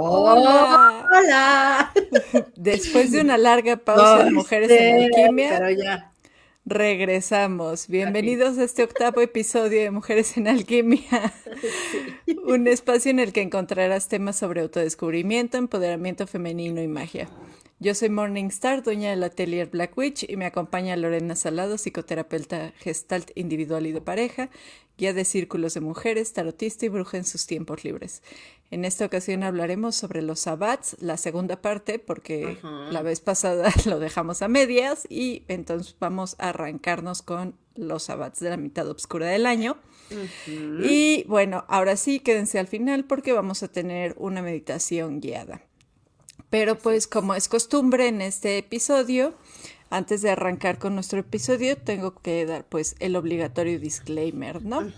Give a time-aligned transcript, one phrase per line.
[0.00, 1.08] Hola.
[1.12, 1.92] Hola.
[2.54, 6.12] Después de una larga pausa de Mujeres en Alquimia,
[6.64, 7.88] regresamos.
[7.88, 11.32] Bienvenidos a este octavo episodio de Mujeres en Alquimia,
[12.46, 17.28] un espacio en el que encontrarás temas sobre autodescubrimiento, empoderamiento femenino y magia.
[17.80, 23.32] Yo soy Morningstar, dueña del atelier Black Witch, y me acompaña Lorena Salado, psicoterapeuta gestalt
[23.34, 24.48] individual y de pareja,
[24.98, 28.22] guía de círculos de mujeres, tarotista y bruja en sus tiempos libres.
[28.70, 32.58] En esta ocasión hablaremos sobre los sabbats, la segunda parte, porque
[32.90, 38.40] la vez pasada lo dejamos a medias y entonces vamos a arrancarnos con los sabbats
[38.40, 39.78] de la mitad oscura del año.
[40.82, 45.62] Y bueno, ahora sí, quédense al final porque vamos a tener una meditación guiada.
[46.50, 49.34] Pero pues como es costumbre en este episodio,
[49.90, 54.92] antes de arrancar con nuestro episodio, tengo que dar pues el obligatorio disclaimer, ¿no?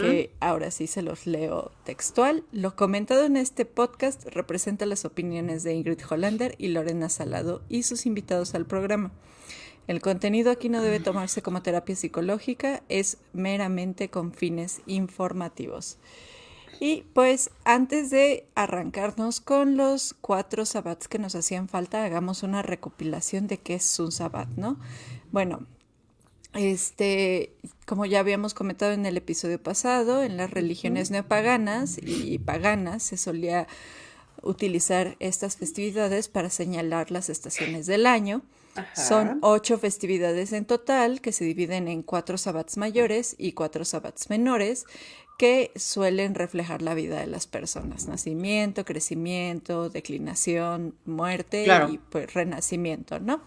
[0.00, 2.44] Que ahora sí se los leo textual.
[2.50, 7.82] Lo comentado en este podcast representa las opiniones de Ingrid Hollander y Lorena Salado y
[7.82, 9.12] sus invitados al programa.
[9.86, 15.98] El contenido aquí no debe tomarse como terapia psicológica, es meramente con fines informativos.
[16.80, 22.62] Y pues antes de arrancarnos con los cuatro sabbats que nos hacían falta, hagamos una
[22.62, 24.78] recopilación de qué es un sabbat, ¿no?
[25.30, 25.66] Bueno,
[26.54, 27.54] este,
[27.86, 33.16] como ya habíamos comentado en el episodio pasado, en las religiones neopaganas y paganas se
[33.16, 33.66] solía
[34.42, 38.42] utilizar estas festividades para señalar las estaciones del año.
[38.94, 44.30] Son ocho festividades en total que se dividen en cuatro sabbats mayores y cuatro sabbats
[44.30, 44.86] menores
[45.42, 53.18] que suelen reflejar la vida de las personas, nacimiento, crecimiento, declinación, muerte y pues renacimiento,
[53.18, 53.42] ¿no?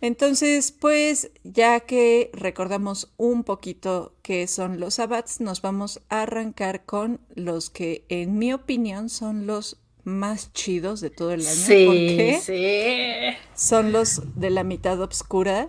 [0.00, 6.86] Entonces, pues ya que recordamos un poquito qué son los sabbats, nos vamos a arrancar
[6.86, 11.66] con los que en mi opinión son los más chidos de todo el año.
[11.66, 13.36] Sí, porque sí.
[13.54, 15.68] Son los de la mitad oscura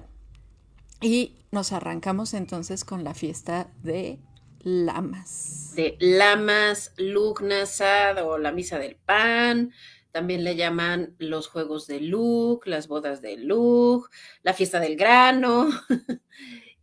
[1.01, 4.19] y nos arrancamos entonces con la fiesta de
[4.65, 5.73] Lamas.
[5.75, 9.71] De Lamas, Lugnasad o la Misa del Pan.
[10.11, 14.09] También le llaman los Juegos de Lug, las bodas de Lug,
[14.41, 15.69] la fiesta del grano.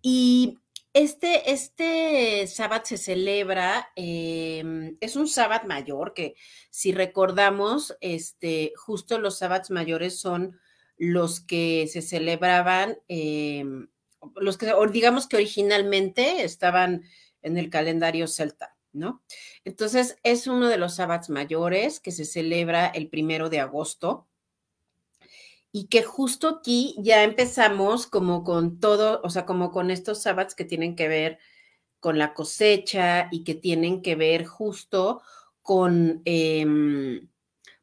[0.03, 0.59] y
[0.94, 6.37] este, este sábado se celebra, em, es un sábado mayor que
[6.71, 10.60] si recordamos, este, justo los sábados mayores son
[10.98, 13.88] los que se celebraban, em,
[14.37, 17.03] los que digamos que originalmente estaban
[17.42, 19.22] en el calendario celta, ¿no?
[19.64, 24.26] Entonces, es uno de los sábados mayores que se celebra el primero de agosto
[25.72, 30.54] y que justo aquí ya empezamos como con todo, o sea, como con estos sábados
[30.54, 31.38] que tienen que ver
[31.98, 35.22] con la cosecha y que tienen que ver justo
[35.62, 37.28] con, em,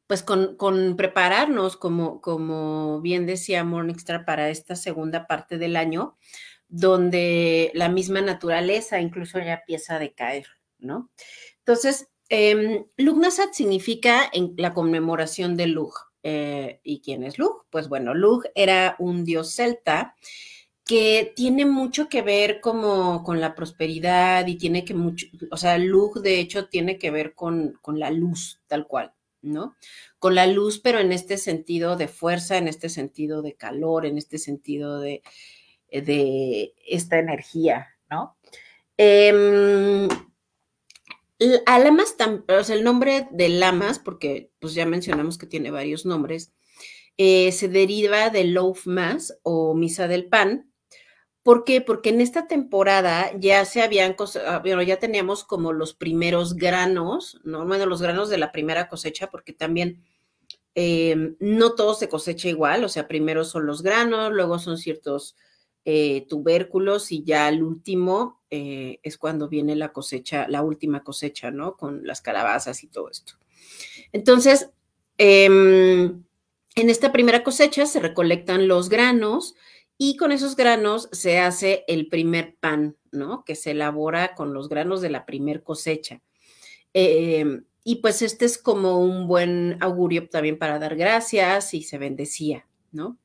[0.07, 6.17] pues con, con, prepararnos, como, como bien decía Morningstar, para esta segunda parte del año,
[6.69, 10.45] donde la misma naturaleza incluso ya empieza a decaer,
[10.77, 11.09] ¿no?
[11.57, 15.93] Entonces, eh, Lugnasat significa en la conmemoración de Lug.
[16.21, 17.65] Eh, ¿Y quién es Lug?
[17.71, 20.15] Pues bueno, Lug era un dios celta
[20.85, 25.77] que tiene mucho que ver como con la prosperidad y tiene que mucho, o sea,
[25.77, 29.75] Lug de hecho tiene que ver con, con la luz, tal cual, ¿no?
[30.17, 34.17] Con la luz, pero en este sentido de fuerza, en este sentido de calor, en
[34.17, 35.21] este sentido de,
[35.91, 38.37] de esta energía, ¿no?
[38.97, 40.07] Eh,
[41.65, 42.15] a Lamas,
[42.47, 46.51] o sea, el nombre de Lamas, porque pues ya mencionamos que tiene varios nombres,
[47.17, 50.71] eh, se deriva de Loaf Mass o Misa del Pan.
[51.43, 51.81] ¿Por qué?
[51.81, 57.39] Porque en esta temporada ya se habían, ah, bueno, ya teníamos como los primeros granos,
[57.43, 57.65] ¿no?
[57.65, 60.03] Bueno, los granos de la primera cosecha, porque también
[60.75, 65.35] em, no todo se cosecha igual, o sea, primero son los granos, luego son ciertos
[65.85, 71.51] eh, tubérculos y ya el último eh, es cuando viene la cosecha, la última cosecha,
[71.51, 71.77] ¿no?
[71.77, 73.33] Con las calabazas y todo esto.
[74.11, 74.69] Entonces,
[75.17, 76.23] em,
[76.75, 79.55] en esta primera cosecha se recolectan los granos
[79.97, 83.43] y con esos granos se hace el primer pan, ¿no?
[83.43, 86.21] Que se elabora con los granos de la primer cosecha.
[86.93, 91.97] Em, y pues este es como un buen augurio también para dar gracias y se
[91.97, 93.17] bendecía, ¿no?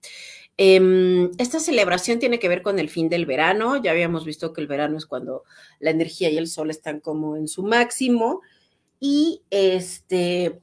[0.57, 3.83] Em, esta celebración tiene que ver con el fin del verano.
[3.83, 5.45] Ya habíamos visto que el verano es cuando
[5.81, 8.41] la energía y el sol están como en su máximo.
[9.01, 10.61] Y este,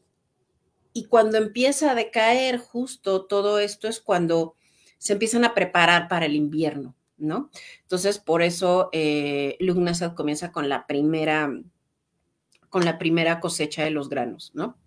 [0.93, 4.55] y cuando empieza a decaer justo todo esto es cuando
[4.97, 7.49] se empiezan a preparar para el invierno, ¿no?
[7.81, 11.51] Entonces, por eso eh, Lugnasad comienza con la primera,
[12.69, 14.77] con la primera cosecha de los granos, ¿no?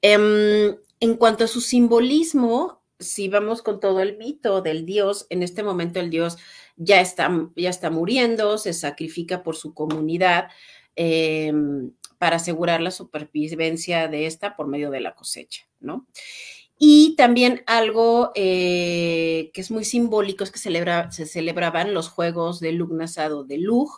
[0.00, 5.42] Em, en cuanto a su simbolismo, si vamos con todo el mito del dios, en
[5.42, 6.38] este momento el dios
[6.76, 10.48] ya está, ya está muriendo, se sacrifica por su comunidad
[10.96, 16.06] em, para asegurar la supervivencia de esta por medio de la cosecha, ¿no?
[16.78, 22.72] Y también algo eh, que es muy simbólico es que se celebraban los juegos de
[22.72, 23.88] Lugnasado de Lug,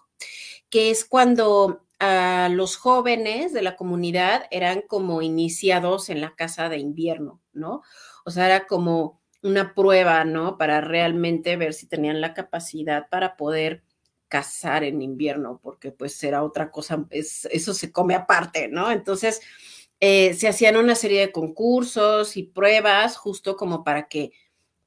[0.69, 6.69] que es cuando a los jóvenes de la comunidad eran como iniciados en la casa
[6.69, 7.83] de invierno, ¿no?
[8.25, 10.59] O sea, era como una prueba, ¿no?
[10.59, 13.85] Para realmente ver si tenían la capacidad para poder
[14.29, 18.91] cazar en invierno, porque pues era otra cosa, eso se come aparte, ¿no?
[18.91, 19.41] Entonces,
[20.01, 24.33] eh, se hacían una serie de concursos y pruebas justo como para que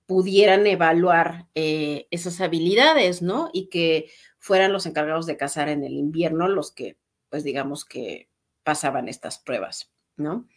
[0.05, 3.49] pudieran evaluar eh, esas habilidades, ¿no?
[3.53, 6.97] Y que fueran los encargados de cazar en el invierno los que,
[7.29, 8.29] pues digamos que
[8.63, 10.47] pasaban estas pruebas, ¿no?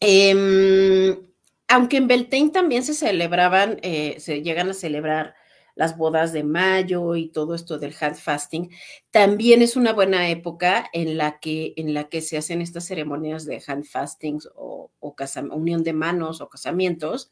[0.00, 1.16] Em,
[1.68, 5.34] aunque en Beltane también se celebraban, eh, se llegan a celebrar
[5.74, 8.70] las bodas de mayo y todo esto del hand fasting,
[9.10, 13.44] también es una buena época en la que, en la que se hacen estas ceremonias
[13.44, 14.90] de hand fasting o,
[15.52, 17.30] unión de manos o casamientos,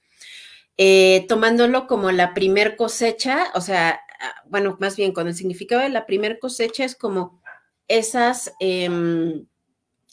[0.77, 5.83] eh, tomándolo como la primer cosecha, o sea, ah, bueno, más bien con el significado
[5.83, 7.41] de la primer cosecha es como
[7.89, 9.47] esas em,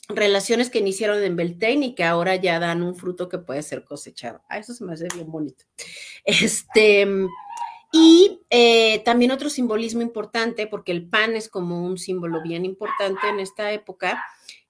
[0.08, 3.84] relaciones que iniciaron en Beltane y que ahora ya dan un fruto que puede ser
[3.84, 4.42] cosechado.
[4.48, 5.64] Ah, eso se me hace bien bonito.
[6.24, 7.06] Este,
[7.92, 13.28] y eh, también otro simbolismo importante, porque el pan es como un símbolo bien importante
[13.28, 14.24] en esta época,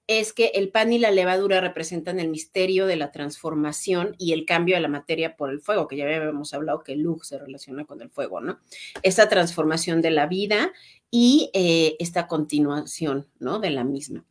[0.07, 4.45] es que el pan y la levadura representan el misterio de la transformación y el
[4.45, 7.85] cambio de la materia por el fuego, que ya habíamos hablado que Luz se relaciona
[7.85, 8.59] con el fuego, ¿no?
[9.01, 10.73] Esta transformación de la vida
[11.09, 13.59] y eh, esta continuación, ¿no?
[13.59, 14.25] De la misma.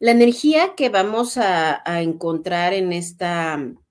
[0.00, 3.84] La energía que vamos a, encontrar en, esta, en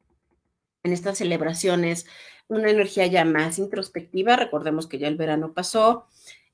[0.83, 2.05] estas celebraciones,
[2.47, 6.07] una energía ya más introspectiva, recordemos que ya el verano pasó,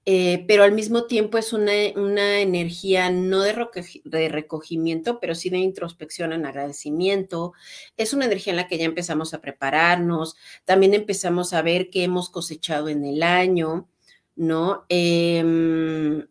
[0.05, 3.55] eh, pero al mismo tiempo es una, energía no de,
[4.03, 7.53] de, recogimiento, pero sí de introspección en agradecimiento.
[7.95, 10.35] Es una energía en la que ya empezamos a prepararnos,
[10.65, 13.87] también empezamos a ver qué hemos cosechado en el año,
[14.35, 14.85] ¿no?
[14.89, 16.27] Em,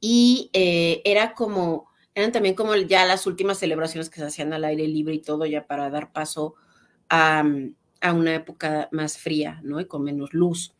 [0.00, 1.87] y eh, era como,
[2.18, 5.46] eran también como ya las últimas celebraciones que se hacían al aire libre y todo
[5.46, 6.54] ya para dar paso
[7.08, 7.44] a,
[8.00, 9.80] a una época más fría, ¿no?
[9.80, 10.74] Y con menos luz.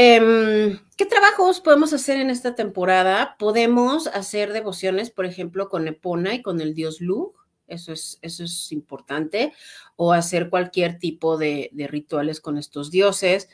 [0.00, 3.34] Em, ¿Qué trabajos podemos hacer en esta temporada?
[3.36, 7.34] Podemos hacer devociones, por ejemplo, con Epona y con el dios Lug,
[7.66, 9.52] eso es, eso es importante,
[9.96, 13.48] o hacer cualquier tipo de, rituales con estos dioses.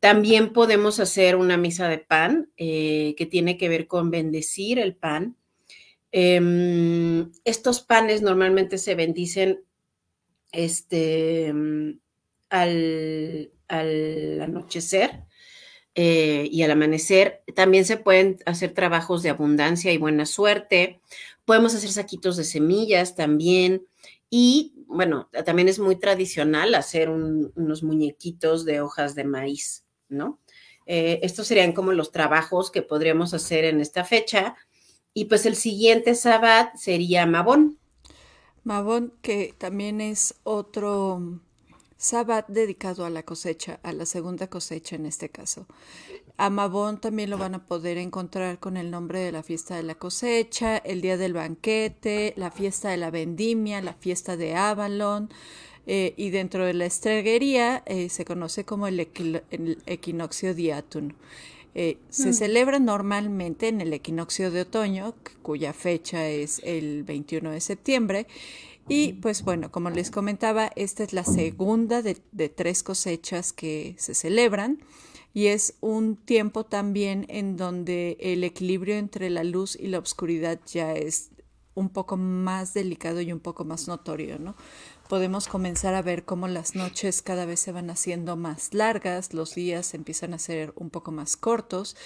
[0.00, 4.96] También podemos hacer una misa de pan eh, que tiene que ver con bendecir el
[4.96, 5.36] pan.
[6.12, 9.64] Em, estos panes normalmente se bendicen
[10.52, 11.52] este,
[12.50, 15.24] al, anochecer
[15.94, 17.42] eh, y al amanecer.
[17.54, 21.00] También se pueden hacer trabajos de abundancia y buena suerte.
[21.46, 23.86] Podemos hacer saquitos de semillas también.
[24.28, 30.40] Y bueno, también es muy tradicional hacer unos muñequitos de hojas de maíz, ¿no?
[30.84, 34.56] Eh, estos serían como los trabajos que podríamos hacer en esta fecha.
[35.14, 37.78] Y pues el siguiente sábado sería Mabón.
[38.64, 41.40] Mabón, que también es otro
[41.96, 45.66] Sabbat dedicado a la cosecha, a la segunda cosecha en este caso.
[46.36, 49.82] A Mabón también lo van a poder encontrar con el nombre de la fiesta de
[49.84, 55.28] la cosecha, el día del banquete, la fiesta de la vendimia, la fiesta de Avalon.
[55.86, 59.00] Eh, y dentro de la estreguería eh, se conoce como el,
[59.86, 61.14] equinoccio diatun.
[61.74, 62.34] Eh, se mm.
[62.34, 68.26] celebra normalmente en el equinoccio de otoño, cuya fecha es el 21 de septiembre,
[68.88, 72.14] y pues bueno, como les comentaba, esta es la segunda de,
[72.48, 74.80] tres cosechas que se celebran
[75.32, 80.60] y es un tiempo también en donde el equilibrio entre la luz y la oscuridad
[80.66, 81.30] ya es
[81.74, 84.56] un poco más delicado y un poco más notorio, ¿no?
[85.12, 89.54] Podemos comenzar a ver cómo las noches cada vez se van haciendo más largas, los
[89.54, 91.98] días empiezan a ser un poco más cortos.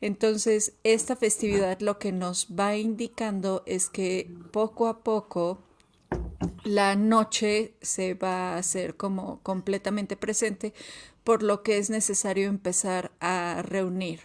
[0.00, 5.60] Entonces, esta festividad lo que nos va indicando es que poco a poco
[6.64, 10.74] la noche se va a hacer como completamente presente,
[11.22, 14.18] por lo que es necesario empezar a reunir,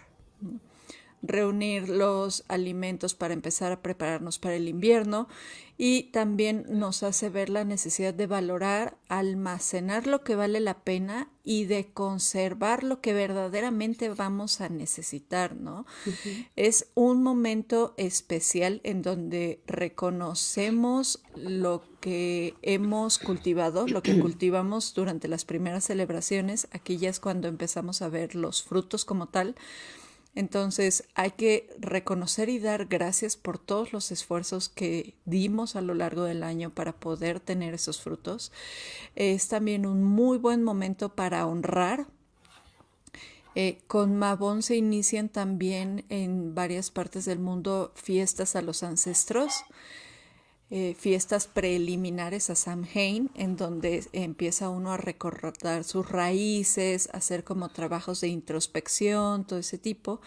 [1.23, 5.29] reunir los alimentos para empezar a prepararnos para el invierno
[5.77, 11.31] y también nos hace ver la necesidad de valorar, almacenar lo que vale la pena
[11.43, 15.85] y de conservar lo que verdaderamente vamos a necesitar, ¿no?
[16.55, 25.27] Es un momento especial en donde reconocemos lo que hemos cultivado, lo que cultivamos durante
[25.27, 29.55] las primeras celebraciones, aquí ya es cuando empezamos a ver los frutos como tal,
[30.35, 35.93] entonces hay que reconocer y dar gracias por todos los esfuerzos que dimos a lo
[35.93, 38.51] largo del año para poder tener esos frutos.
[39.15, 42.07] Es también un muy buen momento para honrar.
[43.55, 49.63] Eh, con Mabón se inician también en varias partes del mundo fiestas a los ancestros.
[50.75, 57.69] Eh, fiestas preliminares a Samhain, en donde empieza uno a recordar sus raíces, hacer como
[57.69, 60.19] trabajos de introspección, todo ese tipo.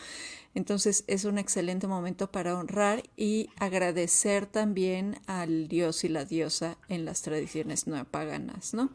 [0.54, 6.78] Entonces es un excelente momento para honrar y agradecer también al dios y la diosa
[6.88, 8.90] en las tradiciones no paganas, ¿no?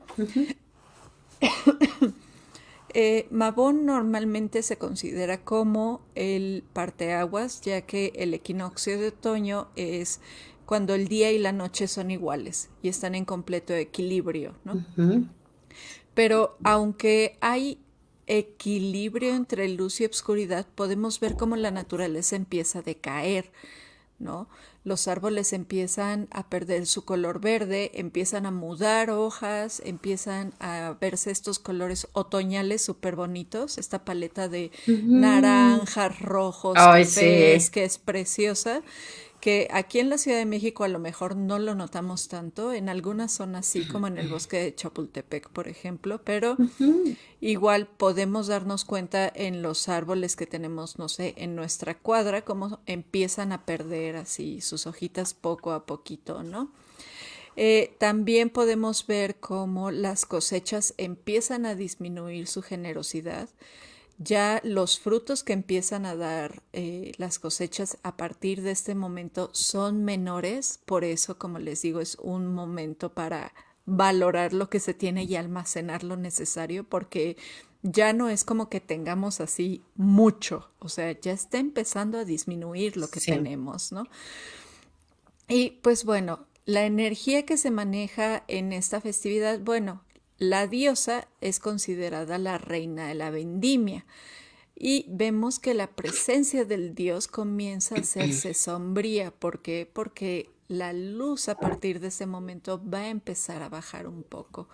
[2.93, 10.19] Eh, Mabón normalmente se considera como el parteaguas, ya que el equinoccio de otoño es
[10.71, 14.85] cuando el día y la noche son iguales y están en completo equilibrio, ¿no?
[16.13, 17.77] Pero aunque hay
[18.25, 23.51] equilibrio entre luz y obscuridad, podemos ver cómo la naturaleza empieza a decaer,
[24.17, 24.47] ¿no?
[24.85, 31.31] Los árboles empiezan a perder su color verde, empiezan a mudar hojas, empiezan a verse
[31.31, 36.77] estos colores otoñales súper bonitos, esta paleta de naranjas, rojos,
[37.19, 38.83] que es preciosa
[39.41, 42.87] que aquí en la Ciudad de México a lo mejor no lo notamos tanto, en
[42.87, 46.55] algunas zonas sí, como en el bosque de Chapultepec, por ejemplo, pero
[47.41, 52.79] igual podemos darnos cuenta en los árboles que tenemos, no sé, en nuestra cuadra, cómo
[52.85, 56.71] empiezan a perder así sus hojitas poco a poquito, ¿no?
[57.57, 63.49] Eh, también podemos ver cómo las cosechas empiezan a disminuir su generosidad
[64.23, 69.49] ya los frutos que empiezan a dar eh, las cosechas a partir de este momento
[69.53, 73.53] son menores, por eso, como les digo, es un momento para
[73.85, 77.35] valorar lo que se tiene y almacenar lo necesario, porque
[77.81, 82.97] ya no es como que tengamos así mucho, o sea, ya está empezando a disminuir
[82.97, 84.03] lo que tenemos, ¿no?
[85.47, 90.03] Y pues bueno, la energía que se maneja en esta festividad, bueno,
[90.41, 94.07] la diosa es considerada la reina de la vendimia
[94.75, 99.29] y vemos que la presencia del dios comienza a hacerse sombría.
[99.29, 99.87] ¿Por qué?
[99.93, 104.67] Porque la luz a partir de ese momento va a empezar a bajar un poco,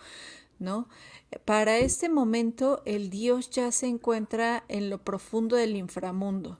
[0.58, 0.88] ¿no?
[1.44, 6.58] Para este momento el dios ya se encuentra en lo profundo del inframundo,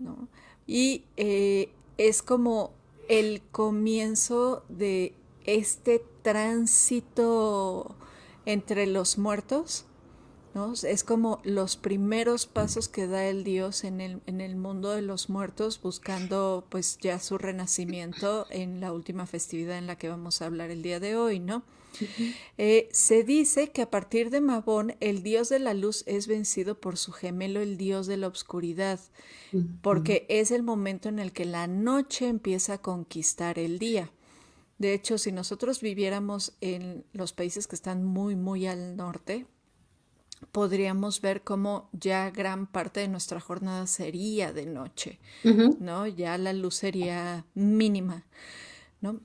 [0.00, 0.26] ¿no?
[0.66, 2.72] Y eh, es como
[3.08, 5.14] el comienzo de
[5.44, 7.94] este tránsito
[8.46, 9.84] entre los muertos,
[10.54, 10.72] ¿no?
[10.72, 15.02] Es como los primeros pasos que da el Dios en el, en el mundo de
[15.02, 20.40] los muertos, buscando pues ya su renacimiento en la última festividad en la que vamos
[20.40, 21.62] a hablar el día de hoy, ¿no?
[22.58, 26.78] Eh, se dice que a partir de Mabón el dios de la luz es vencido
[26.78, 29.00] por su gemelo el dios de la oscuridad,
[29.82, 34.10] porque es el momento en el que la noche empieza a conquistar el día.
[34.78, 39.46] De hecho, si nosotros viviéramos en los países que están muy, muy al norte,
[40.52, 45.18] podríamos ver cómo ya gran parte de nuestra jornada sería de noche,
[45.80, 46.06] ¿no?
[46.06, 48.24] Ya la luz sería mínima,
[49.00, 49.20] ¿no?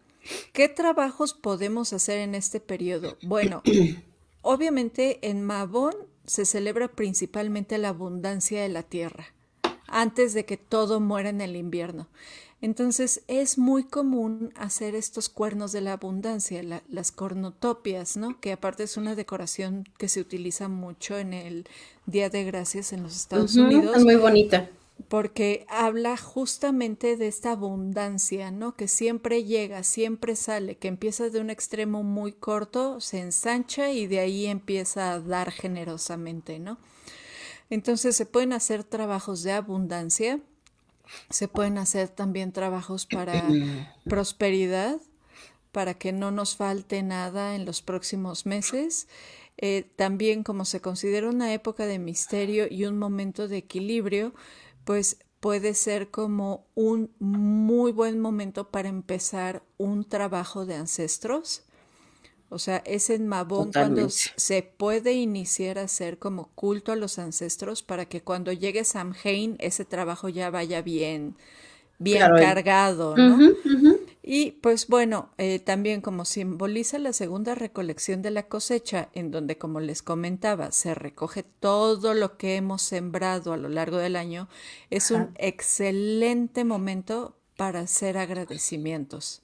[0.53, 3.17] ¿Qué trabajos podemos hacer en este periodo?
[3.23, 3.61] Bueno,
[4.41, 9.33] obviamente en Mabón se celebra principalmente la abundancia de la tierra,
[9.91, 12.07] antes de que todo muera en el invierno.
[12.61, 18.39] Entonces es muy común hacer estos cuernos de la abundancia, las cornotopias, ¿no?
[18.39, 21.67] Que aparte es una decoración que se utiliza mucho en el
[22.05, 23.97] Día de Gracias en los Estados Unidos.
[23.97, 24.69] Es muy bonita.
[25.07, 28.75] Porque habla justamente de esta abundancia, ¿no?
[28.75, 34.05] Que siempre llega, siempre sale, que empieza de un extremo muy corto, se ensancha y
[34.05, 36.77] de ahí empieza a dar generosamente, ¿no?
[37.71, 40.41] Entonces se pueden hacer trabajos de abundancia,
[41.29, 43.47] se pueden hacer también trabajos para
[44.03, 44.99] prosperidad,
[45.71, 49.07] para que no nos falte nada en los próximos meses.
[49.57, 54.33] Eh, también como se considera una época de misterio y un momento de equilibrio,
[54.83, 61.63] pues puede ser como un muy buen momento para empezar un trabajo de ancestros,
[62.51, 67.17] O sea, es en Mabón cuando se puede iniciar a hacer como culto a los
[67.17, 71.37] ancestros para que cuando llegue Samhain ese trabajo ya vaya bien,
[71.97, 73.53] bien cargado, ¿no?
[74.21, 79.57] Y pues bueno, eh, también como simboliza la segunda recolección de la cosecha, en donde,
[79.57, 84.49] como les comentaba, se recoge todo lo que hemos sembrado a lo largo del año,
[84.89, 89.41] es un excelente momento para hacer agradecimientos,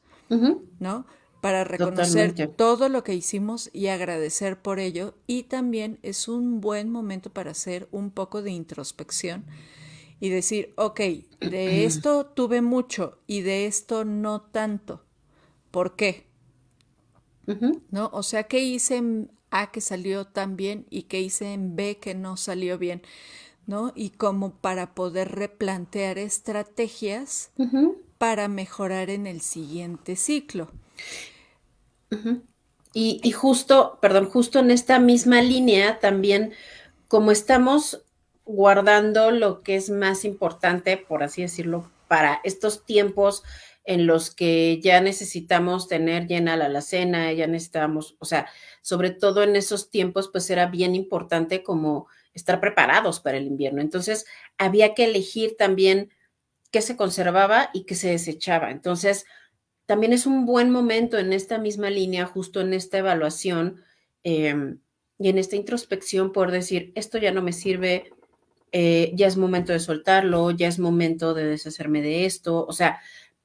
[0.80, 1.06] ¿no?
[1.48, 5.14] Para reconocer todo lo que hicimos y agradecer por ello.
[5.28, 9.46] Y también es un buen momento para hacer un poco de introspección
[10.20, 11.00] y decir, ok,
[11.40, 15.06] de esto tuve mucho y de esto no tanto.
[15.72, 16.26] ¿Por qué?
[17.92, 18.10] ¿No?
[18.12, 21.98] O sea, ¿qué hice en A que salió tan bien y qué hice en B
[21.98, 23.04] que no salió bien?
[23.68, 23.94] ¿No?
[23.96, 27.52] Y como para poder replantear estrategias
[28.18, 30.68] para mejorar en el siguiente ciclo.
[32.94, 36.54] Y, justo, perdón, justo en esta misma línea también,
[37.08, 38.04] como estamos
[38.46, 43.44] guardando lo que es más importante, por así decirlo, para estos tiempos
[43.84, 48.48] en los que ya necesitamos tener llena la alacena, ya necesitamos, o sea,
[48.82, 53.82] sobre todo en esos tiempos, pues era bien importante como estar preparados para el invierno.
[53.82, 54.26] Entonces,
[54.58, 56.12] había que elegir también
[56.72, 58.72] qué se conservaba y qué se desechaba.
[58.72, 59.26] Entonces,
[59.88, 63.82] también es un buen momento en esta misma línea, justo en esta evaluación
[64.22, 64.80] em,
[65.18, 68.12] y en esta introspección, por decir, esto ya no me sirve,
[68.74, 72.66] eh, ya es momento de soltarlo, ya es momento de deshacerme de esto.
[72.68, 73.00] O sea,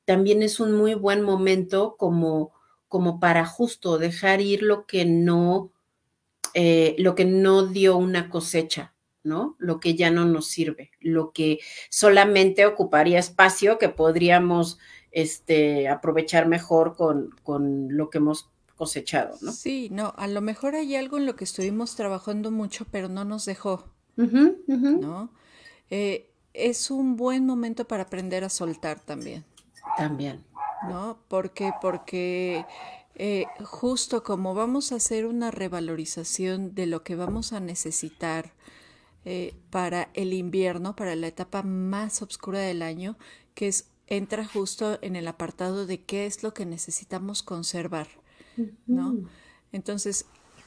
[0.05, 2.53] también es un muy buen momento como,
[2.89, 5.71] como para justo dejar ir lo que no,
[6.55, 9.55] eh, lo que no dio una cosecha, ¿no?
[9.61, 14.79] Lo que ya no nos sirve, lo que solamente ocuparía espacio que podríamos
[15.13, 19.53] este, aprovechar mejor con, con lo que hemos cosechado, ¿no?
[19.53, 23.25] Sí, no, a lo mejor hay algo en lo que estuvimos trabajando mucho, pero no
[23.25, 23.85] nos dejó,
[24.17, 25.31] ¿no?
[25.91, 29.45] Eh, es un buen momento para aprender a soltar también.
[29.97, 30.45] También.
[30.89, 31.19] ¿No?
[31.29, 32.67] Porque, porque
[33.15, 38.53] eh, justo como vamos a hacer una revalorización de lo que vamos a necesitar
[39.25, 43.17] eh, para el invierno, para la etapa más oscura del año,
[43.55, 48.09] que es entra justo en el apartado de qué es lo que necesitamos conservar,
[48.87, 49.17] ¿no?
[49.73, 50.27] Entonces,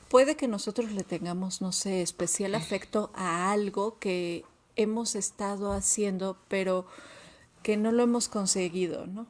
[0.10, 4.44] puede que nosotros le tengamos, no sé, especial afecto a algo que
[4.76, 6.88] hemos estado haciendo, pero
[7.64, 9.28] que no lo hemos conseguido, ¿no?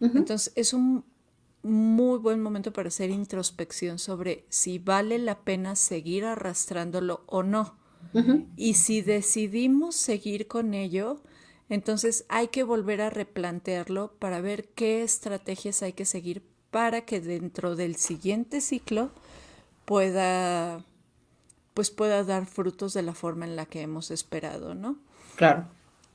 [0.00, 1.04] Entonces, es un
[1.62, 7.76] muy buen momento para hacer introspección sobre si vale la pena seguir arrastrándolo o no.
[8.56, 11.22] Y si decidimos seguir con ello,
[11.68, 17.20] entonces hay que volver a replantearlo para ver qué estrategias hay que seguir para que
[17.20, 19.10] dentro del siguiente ciclo
[19.84, 20.84] pueda
[21.74, 24.96] pues pueda dar frutos de la forma en la que hemos esperado, ¿no?
[25.36, 25.66] Claro.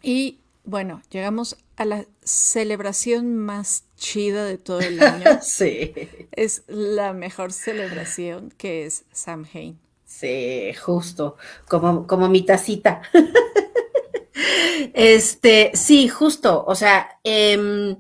[0.02, 5.40] Y bueno, llegamos a la celebración más chida de todo el año.
[5.42, 5.94] sí.
[6.32, 9.78] Es la mejor celebración que es Samhain.
[10.06, 11.36] Sí, justo,
[11.68, 13.02] como, como mi tacita.
[14.94, 17.96] Este, sí, justo, o sea, eh,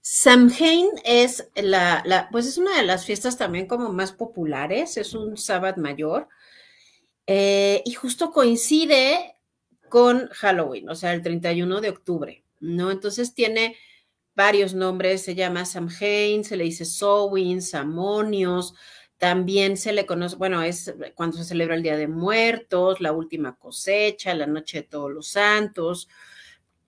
[0.00, 5.36] Samhain es la, pues es una de las fiestas también como más populares, es un
[5.36, 6.28] sábado mayor,
[7.26, 9.36] eh, y justo coincide
[9.88, 12.90] con Halloween, o sea, el 31 de octubre, ¿no?
[12.90, 13.76] Entonces tiene
[14.34, 18.74] varios nombres, se llama Samhain, se le dice Samhain, Samonios,
[19.22, 23.54] también se le conoce, bueno, es cuando se celebra el Día de Muertos, la última
[23.54, 26.08] cosecha, la Noche de Todos los Santos,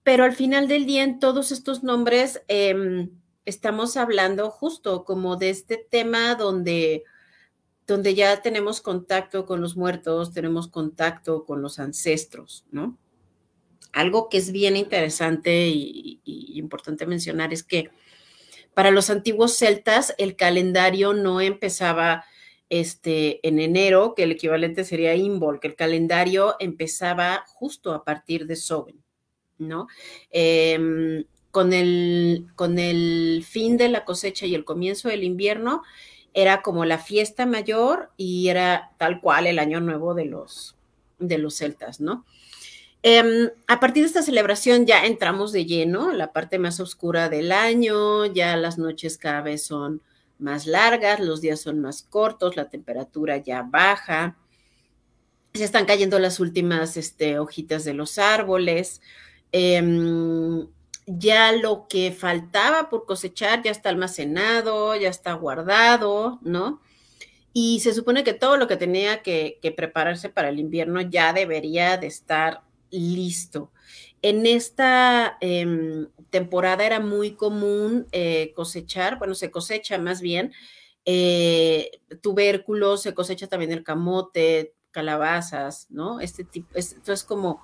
[0.03, 3.09] pero al final del día en todos estos nombres em,
[3.45, 7.05] estamos hablando justo como de este tema donde,
[7.87, 12.97] donde ya tenemos contacto con los muertos, tenemos contacto con los ancestros, ¿no?
[13.93, 17.91] Algo que es bien interesante y importante mencionar es que
[18.75, 22.25] para los antiguos celtas, el calendario no empezaba
[22.69, 28.45] este, en enero, que el equivalente sería Imbol, que el calendario empezaba justo a partir
[28.47, 29.01] de Soben,
[29.57, 29.87] ¿no?
[30.29, 35.83] Em, con, el, con el fin de la cosecha y el comienzo del invierno,
[36.33, 40.75] era como la fiesta mayor y era tal cual el año nuevo de los,
[41.17, 42.25] de los celtas, ¿no?
[43.07, 47.29] Em, a partir de esta celebración ya entramos de lleno en la parte más oscura
[47.29, 50.01] del año, ya las noches cada vez son
[50.39, 54.37] más largas, los días son más cortos, la temperatura ya baja,
[55.53, 59.01] se están cayendo las últimas este, hojitas de los árboles,
[59.51, 60.67] em,
[61.05, 66.81] ya lo que faltaba por cosechar ya está almacenado, ya está guardado, ¿no?
[67.53, 71.97] y se supone que todo lo que tenía que, prepararse para el invierno ya debería
[71.97, 73.71] de estar listo.
[74.21, 80.51] En esta em, temporada era muy común eh, cosechar, bueno, se cosecha más bien
[81.05, 86.19] eh, tubérculos, se cosecha también el camote, calabazas, ¿no?
[86.19, 87.63] Este tipo, esto es como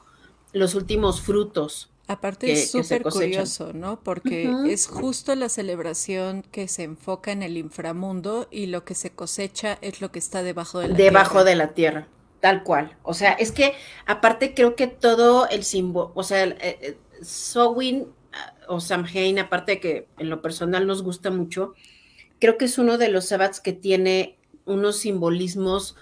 [0.53, 1.91] los últimos frutos.
[2.07, 4.01] Aparte es súper curioso, ¿no?
[4.01, 9.11] Porque es justo la celebración que se enfoca en el inframundo y lo que se
[9.11, 11.11] cosecha es lo que está debajo de la tierra.
[11.11, 12.07] Debajo de la tierra,
[12.41, 12.97] tal cual.
[13.03, 13.73] O sea, es que
[14.05, 19.79] aparte creo que todo el símbolo, o sea, eh, Sowin ah, o Samhain, aparte de
[19.79, 21.73] que en lo personal nos gusta mucho,
[22.39, 25.95] creo que es uno de los sabbats que tiene unos simbolismos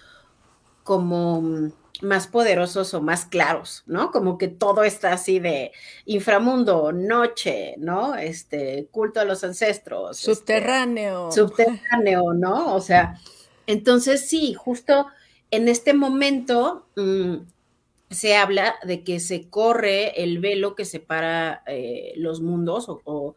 [0.83, 1.71] como
[2.01, 4.11] más poderosos o más claros, ¿no?
[4.11, 5.71] Como que todo está así de
[6.05, 8.15] inframundo, noche, ¿no?
[8.15, 10.19] Este, culto a los ancestros.
[10.19, 11.31] Este, subterráneo.
[11.31, 12.73] subterráneo, ¿no?
[12.73, 13.19] O sea,
[13.67, 15.07] entonces sí, justo
[15.51, 17.35] en este momento mm,
[18.09, 23.35] se habla de que se corre el velo que separa eh, los mundos o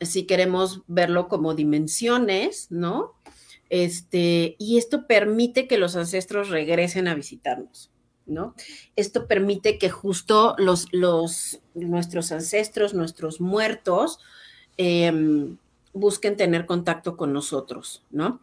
[0.00, 3.14] si queremos verlo como dimensiones, ¿no?
[3.68, 7.90] Este, y esto permite que los ancestros regresen a visitarnos,
[8.26, 8.54] ¿no?
[8.94, 10.88] Esto permite que justo los,
[11.74, 14.20] nuestros ancestros, nuestros muertos,
[14.76, 15.56] em,
[15.92, 18.40] busquen tener contacto con nosotros, ¿no?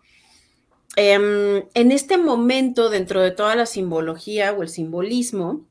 [0.95, 5.65] Em, en este momento, dentro de toda la simbología o el simbolismo,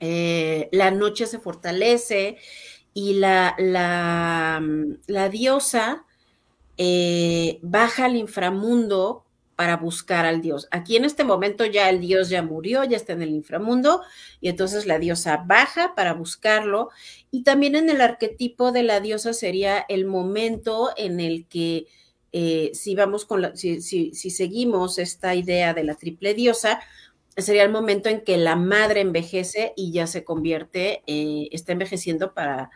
[0.00, 2.38] eh, la noche se fortalece
[2.94, 6.06] y la, la, diosa
[6.78, 9.24] eh, baja al inframundo
[9.56, 10.68] para buscar al dios.
[10.70, 14.00] Aquí en este momento ya el dios ya murió, ya está en el inframundo,
[14.40, 16.88] y entonces la diosa baja para buscarlo.
[17.30, 21.86] Y también en el arquetipo de la diosa sería el momento en el que,
[22.32, 26.80] eh, si vamos con si, si, seguimos esta idea de la triple diosa,
[27.36, 32.34] sería el momento en que la madre envejece y ya se convierte, eh, está envejeciendo
[32.34, 32.70] para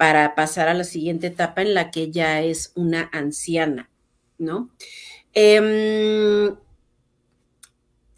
[0.00, 3.90] para pasar a la siguiente etapa en la que ya es una anciana,
[4.38, 4.70] ¿no?
[5.34, 6.56] Em,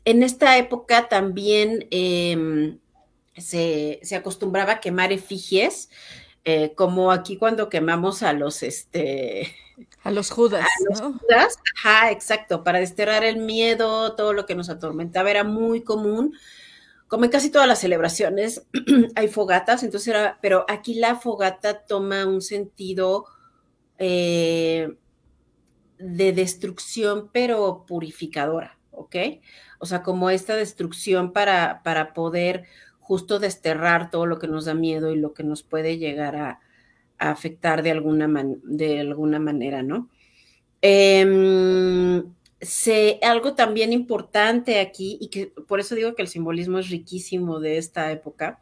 [0.05, 2.79] en esta época también em,
[3.37, 5.91] se, acostumbraba a quemar efigies,
[6.45, 9.53] eh, como aquí cuando quemamos a los, este...
[10.05, 10.65] A los judas.
[10.65, 15.45] A los judas, ajá, exacto, para desterrar el miedo, todo lo que nos atormentaba, era
[15.45, 16.35] muy común
[17.13, 18.67] como en casi todas las celebraciones,
[19.17, 23.27] hay fogatas, entonces era, pero aquí la fogata toma un sentido
[23.99, 24.97] eh,
[25.99, 29.17] de destrucción, pero purificadora, ¿ok?
[29.79, 32.65] O sea, como esta destrucción para, para poder
[32.99, 36.61] justo desterrar todo lo que nos da miedo y lo que nos puede llegar a,
[37.31, 38.29] afectar de alguna,
[38.65, 40.09] de alguna manera, ¿no?
[40.81, 42.23] Eh,
[43.23, 47.79] algo también importante aquí, y que por eso digo que el simbolismo es riquísimo de
[47.79, 48.61] esta época,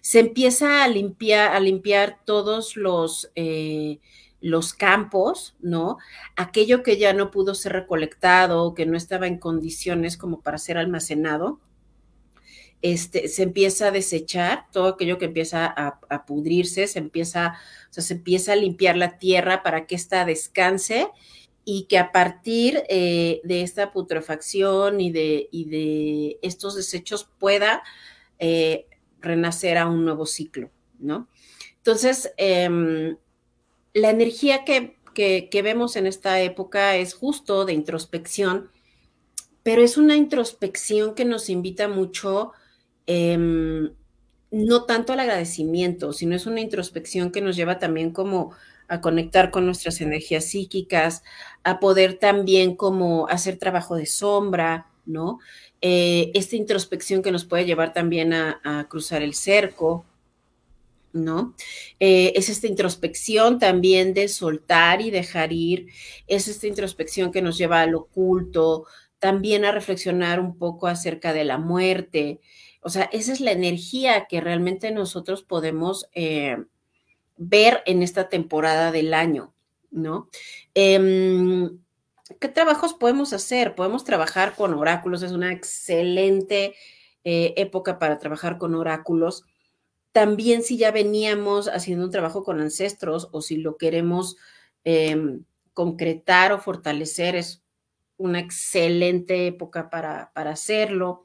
[0.00, 3.98] se empieza a limpiar, a limpiar todos los, eh,
[4.40, 5.98] los campos, ¿no?
[6.36, 10.78] Aquello que ya no pudo ser recolectado, que no estaba en condiciones como para ser
[10.78, 11.60] almacenado,
[12.82, 17.54] este, se empieza a desechar, todo aquello que empieza a, a, pudrirse, se empieza,
[17.90, 21.08] se empieza a limpiar la tierra para que ésta descanse
[21.64, 27.82] y que a partir eh, de esta putrefacción y de, de estos desechos pueda
[28.38, 28.86] eh,
[29.20, 31.28] renacer a un nuevo ciclo, ¿no?
[31.76, 33.16] Entonces, em,
[33.94, 34.96] la energía que,
[35.62, 38.70] vemos en esta época es justo de introspección,
[39.62, 42.52] pero es una introspección que nos invita mucho,
[43.06, 43.92] em,
[44.50, 48.52] no tanto al agradecimiento, sino es una introspección que nos lleva también como
[48.88, 51.22] a conectar con nuestras energías psíquicas,
[51.64, 55.38] a poder también como hacer trabajo de sombra, ¿no?
[55.80, 60.04] Eh, esta introspección que nos puede llevar también a, cruzar el cerco,
[61.14, 61.54] ¿no?
[62.00, 65.86] Eh, es esta introspección también de soltar y dejar ir,
[66.26, 68.86] es esta introspección que nos lleva al oculto,
[69.18, 72.40] también a reflexionar un poco acerca de la muerte.
[72.82, 76.56] O sea, esa es la energía que realmente nosotros podemos eh,
[77.36, 79.54] ver en esta temporada del año,
[79.90, 80.28] ¿no?
[80.74, 81.78] Em,
[82.40, 83.74] ¿Qué trabajos podemos hacer?
[83.74, 86.74] Podemos trabajar con oráculos, es una excelente
[87.24, 89.44] eh, época para trabajar con oráculos.
[90.12, 94.36] También si ya veníamos haciendo un trabajo con ancestros o si lo queremos
[94.84, 97.62] em, concretar o fortalecer, es
[98.16, 101.24] una excelente época para, hacerlo.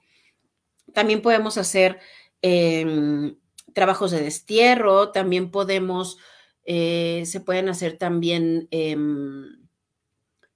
[0.93, 1.99] También podemos hacer
[2.41, 3.37] em,
[3.73, 6.17] trabajos de destierro, también podemos,
[6.65, 9.67] eh, se pueden hacer también, em,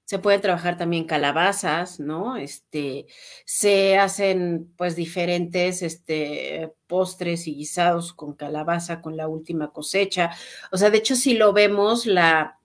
[0.05, 2.35] se pueden trabajar también calabazas, ¿no?
[2.35, 3.05] Este,
[3.45, 10.31] se hacen pues diferentes este, postres y guisados con calabaza, con la última cosecha.
[10.71, 12.59] O sea, de hecho, si lo vemos, la,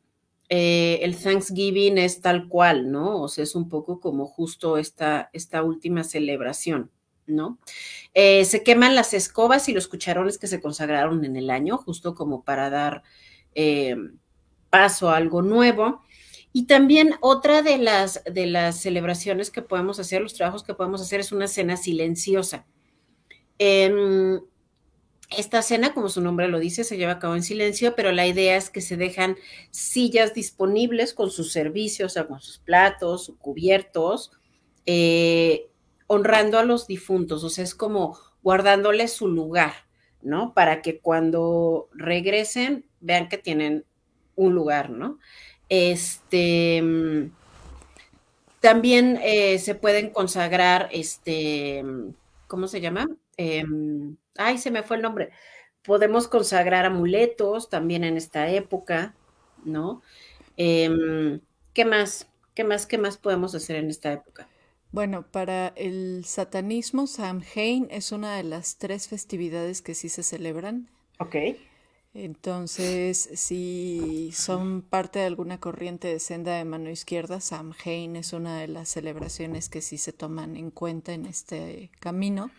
[0.49, 3.23] eh, el Thanksgiving es tal cual, ¿no?
[3.23, 6.91] O sea, es un poco como justo esta, esta última celebración.
[7.27, 7.59] ¿No?
[8.15, 12.15] Eh, se queman las escobas y los cucharones que se consagraron en el año, justo
[12.15, 13.03] como para dar
[13.55, 13.97] eh,
[14.71, 16.03] paso a algo nuevo.
[16.53, 21.03] Y también otra de las, de las celebraciones que podemos hacer, los trabajos que podemos
[21.03, 22.67] hacer, es una cena silenciosa.
[23.59, 24.41] Em,
[25.37, 28.27] esta cena, como su nombre lo dice, se lleva a cabo en silencio, pero la
[28.27, 29.37] idea es que se dejan
[29.71, 34.31] sillas disponibles con sus servicios, o sea, con sus platos, cubiertos,
[34.87, 35.69] eh,
[36.07, 39.73] honrando a los difuntos, o sea, es como guardándoles su lugar,
[40.23, 40.55] ¿no?
[40.55, 43.85] Para que cuando regresen vean que tienen
[44.37, 45.19] un lugar, ¿no?
[45.69, 47.31] Este, mm,
[48.61, 52.11] también eh, se pueden consagrar, este, mm,
[52.49, 53.07] ¿cómo se llama?
[53.37, 55.31] Em, ay, se me fue el nombre.
[55.83, 59.15] Podemos consagrar amuletos también en esta época,
[59.65, 60.03] ¿no?
[60.57, 61.41] Em,
[61.75, 62.29] ¿Qué más?
[62.55, 62.87] ¿Qué más?
[62.87, 64.49] ¿Qué más podemos hacer en esta época?
[64.93, 70.89] Bueno, para el satanismo, Samhain es una de las tres festividades que sí se celebran.
[71.19, 71.37] Ok.
[72.19, 78.59] Entonces, si son parte de alguna corriente de senda de mano izquierda, Samhain es una
[78.59, 82.51] de las celebraciones que sí se toman en cuenta en este camino,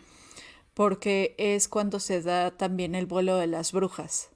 [0.76, 4.30] porque es cuando se da también el vuelo de las brujas.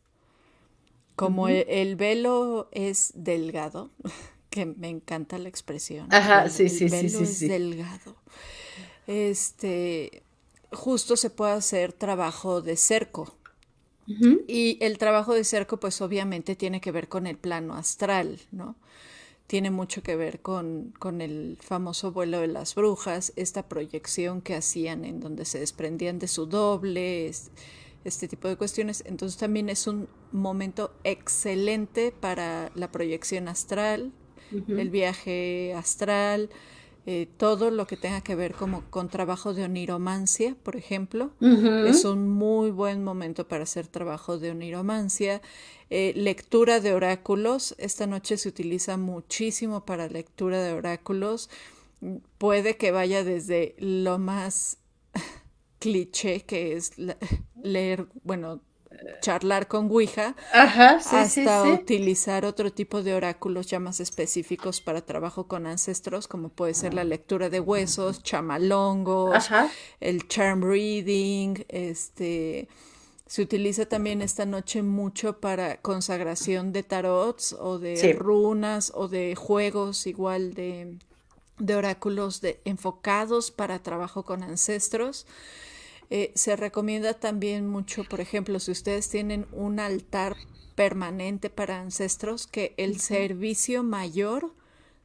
[1.16, 3.92] Como el, velo es delgado,
[4.52, 6.08] que me encanta la expresión.
[6.12, 8.18] Ajá, sí, sí, sí, sí, es delgado.
[9.08, 10.22] Este,
[10.72, 13.36] justo se puede hacer trabajo de cerco
[14.48, 18.76] y el trabajo de cerco, pues obviamente tiene que ver con el plano astral, ¿no?
[19.48, 24.56] Tiene mucho que ver con, con el famoso vuelo de las brujas, esta proyección que
[24.56, 27.32] hacían en donde se desprendían de su doble,
[28.04, 29.04] este tipo de cuestiones.
[29.06, 34.12] Entonces también es un momento excelente para la proyección astral,
[34.52, 36.50] el viaje astral,
[37.08, 42.06] eh, todo lo que tenga que ver como con trabajo de oniromancia, por ejemplo, es
[42.06, 45.42] un muy buen momento para hacer trabajo de oniromancia.
[45.90, 51.50] Eh, lectura de oráculos, esta noche se utiliza muchísimo para lectura de oráculos.
[52.38, 54.78] Puede que vaya desde lo más
[55.80, 56.94] cliché, que es
[57.64, 58.62] leer, bueno,
[59.22, 65.66] charlar con Ouija hasta utilizar otro tipo de oráculos ya más específicos para trabajo con
[65.68, 69.50] ancestros, como puede ser la lectura de huesos, chamalongos,
[70.00, 72.68] el charm reading, este
[73.32, 79.36] se utiliza también esta noche mucho para consagración de tarots o de runas o de
[79.36, 80.98] juegos igual de,
[81.58, 85.26] de oráculos de, enfocados para trabajo con ancestros.
[86.14, 90.36] Eh, se recomienda también mucho, por ejemplo, si ustedes tienen un altar
[90.76, 94.52] permanente para ancestros, que el servicio mayor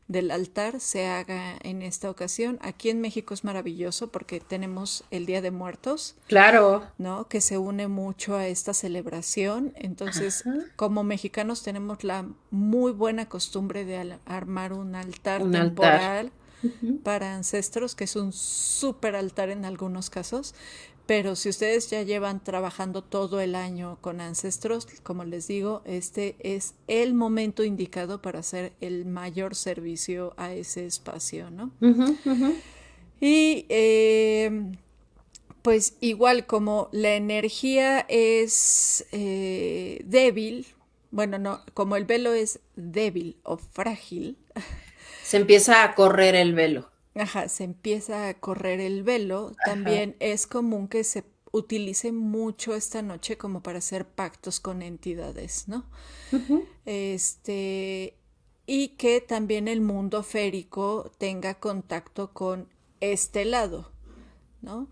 [0.08, 2.58] del altar se haga en esta ocasión.
[2.60, 6.16] Aquí en México es maravilloso porque tenemos el Día de Muertos.
[6.26, 6.84] Claro.
[6.98, 7.28] ¿No?
[7.28, 9.72] Que se une mucho a esta celebración.
[9.76, 10.42] Entonces,
[10.74, 16.32] como mexicanos tenemos la muy buena costumbre de armar un altar temporal
[17.04, 20.54] para ancestros, que es un súper altar en algunos casos,
[21.06, 26.36] pero si ustedes ya llevan trabajando todo el año con ancestros, como les digo, este
[26.40, 31.70] es el momento indicado para hacer el mayor servicio a ese espacio, ¿no?
[33.20, 34.72] Y eh,
[35.62, 40.66] pues igual como la energía es eh, débil,
[41.10, 44.36] bueno, no, como el velo es débil o frágil.
[45.22, 46.90] Se empieza a correr el velo.
[47.16, 49.52] Ajá, se empieza a correr el velo.
[49.64, 55.68] También es común que se utilice mucho esta noche como para hacer pactos con entidades,
[55.68, 55.84] ¿no?
[56.84, 58.14] Este,
[58.66, 62.68] y que también el mundo férico tenga contacto con
[63.00, 63.90] este lado,
[64.60, 64.88] ¿no?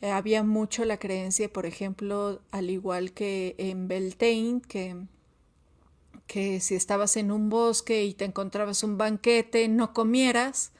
[0.00, 4.96] Eh, había mucho la creencia, por ejemplo, al igual que en Beltane, que,
[6.26, 10.72] que si estabas en un bosque y te encontrabas un banquete, no comieras,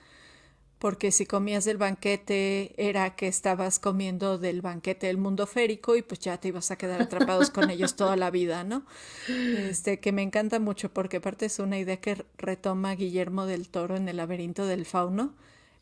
[0.78, 6.02] porque si comías del banquete era que estabas comiendo del banquete del mundo férico y
[6.02, 8.84] pues ya te ibas a quedar atrapados con ellos toda la vida, ¿no?
[9.28, 13.96] Este, que me encanta mucho porque aparte es una idea que retoma Guillermo del Toro
[13.96, 15.34] en el laberinto del fauno,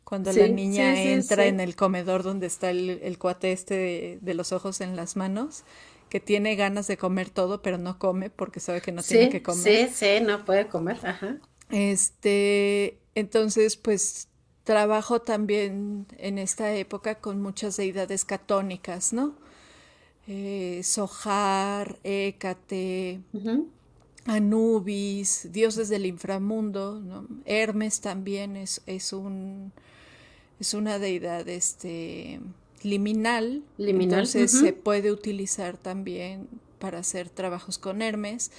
[0.05, 4.81] cuando la niña entra en el comedor donde está el, cuate este de, los ojos
[4.81, 5.65] en las manos,
[6.09, 9.43] que tiene ganas de comer todo, pero no come porque sabe que no tiene que
[9.43, 9.89] comer.
[9.89, 11.39] Sí, sí, no puede comer, ajá.
[11.71, 14.29] Este, entonces, pues
[14.67, 19.37] trabajo también en esta época con muchas deidades catónicas, ¿no?
[20.27, 23.21] Eh, Sohar, Hécate,
[24.25, 27.29] Anubis, dioses del inframundo, ¿no?
[27.45, 29.73] Hermes también es, es, un,
[30.59, 32.41] es una deidad este,
[32.83, 36.49] liminal, entonces se puede utilizar también
[36.81, 38.51] para hacer trabajos con Hermes.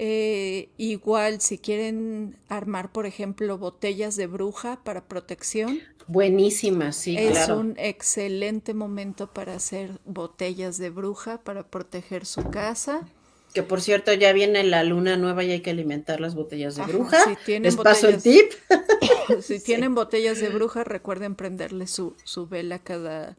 [0.00, 5.80] Eh, igual, si quieren armar, por ejemplo, botellas de bruja para protección.
[6.06, 13.08] Buenísimas, sí, es un excelente momento para hacer botellas de bruja para proteger su casa.
[13.52, 16.84] Que por cierto, ya viene la luna nueva y hay que alimentar las botellas de
[16.84, 17.24] bruja.
[17.24, 18.52] Si tienen Les paso el tip.
[19.42, 23.36] si tienen botellas de bruja, recuerden prenderle su, su vela cada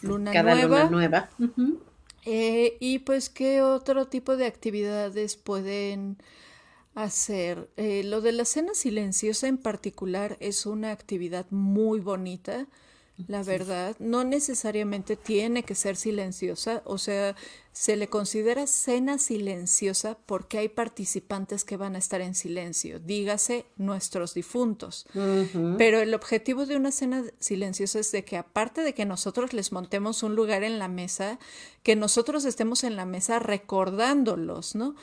[0.00, 0.84] luna cada nueva.
[0.84, 1.30] Luna nueva.
[2.24, 6.18] Eh, y pues, ¿qué otro tipo de actividades pueden
[6.94, 7.70] hacer?
[7.76, 12.68] Eh, lo de la cena silenciosa en particular es una actividad muy bonita
[13.28, 13.96] la verdad.
[13.98, 17.36] No necesariamente tiene que ser silenciosa, o sea,
[17.72, 23.64] se le considera cena silenciosa porque hay participantes que van a estar en silencio, dígase
[23.76, 25.06] nuestros difuntos.
[25.78, 29.72] Pero el objetivo de una cena silenciosa es de que aparte de que nosotros les
[29.72, 31.38] montemos un lugar en la mesa,
[31.82, 34.94] que nosotros estemos en la mesa recordándolos, ¿no?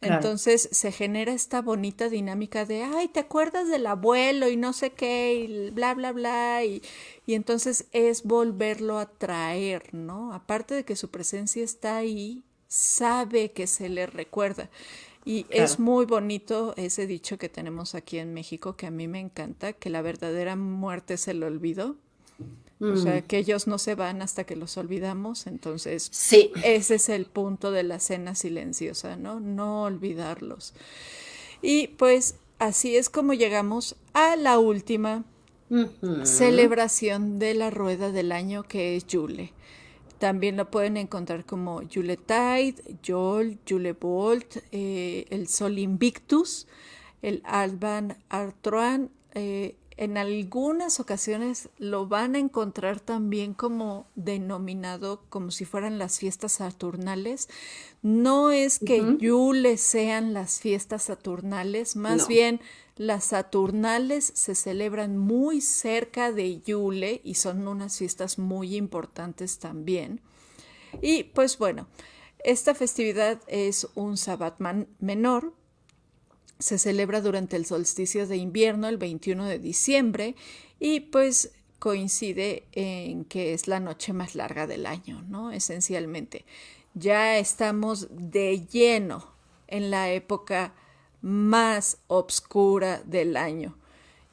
[0.00, 4.90] Entonces se genera esta bonita dinámica de, ay, ¿te acuerdas del abuelo y no sé
[4.90, 6.64] qué, y bla, bla, bla?
[6.64, 6.82] Y,
[7.26, 10.34] y entonces es volverlo a traer, ¿no?
[10.34, 14.68] Aparte de que su presencia está ahí, sabe que se le recuerda.
[15.24, 19.20] Y es muy bonito ese dicho que tenemos aquí en México que a mí me
[19.20, 21.46] encanta, que la verdadera muerte se le
[22.80, 23.22] O sea, mm.
[23.22, 25.46] que ellos no se van hasta que los olvidamos.
[25.46, 26.50] Entonces, sí.
[26.64, 29.40] ese es el punto de la cena silenciosa, ¿no?
[29.40, 30.74] No olvidarlos.
[31.62, 35.24] Y pues así es como llegamos a la última
[36.24, 39.52] celebración de la rueda del año, que es Yule.
[40.18, 46.66] También lo pueden encontrar como Yuletide, Yol, Yulebolt, eh, el Sol Invictus,
[47.22, 55.50] el Alban Artroan, eh, en algunas ocasiones lo van a encontrar también como denominado como
[55.50, 57.48] si fueran las fiestas saturnales.
[58.02, 62.60] No es que Yule sean las fiestas saturnales, más bien
[62.96, 70.20] las saturnales se celebran muy cerca de Yule y son unas fiestas muy importantes también.
[71.02, 71.88] Y pues bueno,
[72.44, 74.60] esta festividad es un Sabbat
[75.00, 75.54] menor,
[76.64, 80.34] se celebra durante el solsticio de invierno, el 21 de diciembre,
[80.80, 85.52] y pues coincide en que es la noche más larga del año, ¿no?
[85.52, 86.46] Esencialmente.
[86.94, 89.30] Ya estamos de lleno
[89.68, 90.72] en la época
[91.20, 93.76] más oscura del año.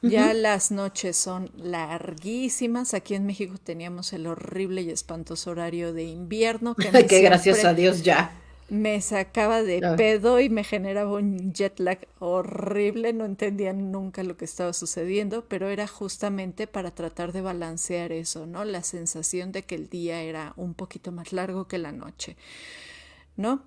[0.00, 2.94] Ya las noches son larguísimas.
[2.94, 6.74] Aquí en México teníamos el horrible y espantoso horario de invierno.
[6.74, 8.32] Que, que gracias a Dios ya
[8.72, 14.38] me sacaba de pedo y me generaba un jet lag horrible, no entendía nunca lo
[14.38, 18.64] que estaba sucediendo, pero era justamente para tratar de balancear eso, ¿no?
[18.64, 22.38] La sensación de que el día era un poquito más largo que la noche,
[23.36, 23.62] ¿no?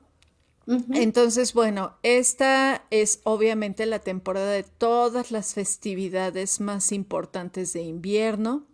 [0.66, 8.66] Entonces, bueno, esta es obviamente la temporada de todas las festividades más importantes de invierno.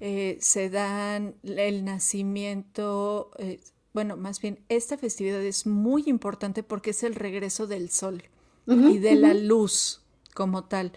[0.00, 3.60] Eh, se dan el nacimiento, eh,
[3.92, 8.22] bueno, más bien, esta festividad es muy importante porque es el regreso del sol
[8.66, 10.00] y de la luz
[10.32, 10.92] como tal.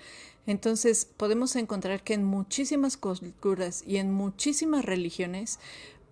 [0.46, 5.60] Entonces, podemos encontrar que en muchísimas culturas y en muchísimas religiones,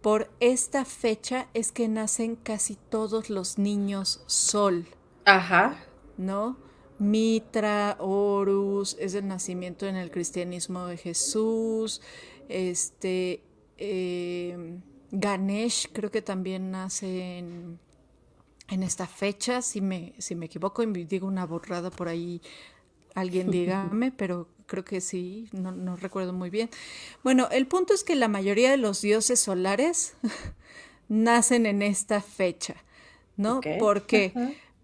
[0.01, 4.87] por esta fecha es que nacen casi todos los niños sol.
[5.25, 5.77] Ajá.
[6.17, 6.57] ¿No?
[6.97, 12.01] Mitra, Horus, es el nacimiento en el cristianismo de Jesús.
[12.47, 13.43] Este.
[13.77, 14.79] Eh,
[15.11, 17.79] Ganesh creo que también nace en,
[18.69, 22.41] esta fecha, si me, si me equivoco y digo una borrada por ahí,
[23.13, 26.69] alguien dígame, pero creo que sí, no, recuerdo muy bien.
[27.23, 30.13] Bueno, el punto es que la mayoría de los dioses solares
[31.09, 32.75] nacen en esta fecha,
[33.35, 33.59] ¿no?
[33.79, 34.33] ¿Por qué?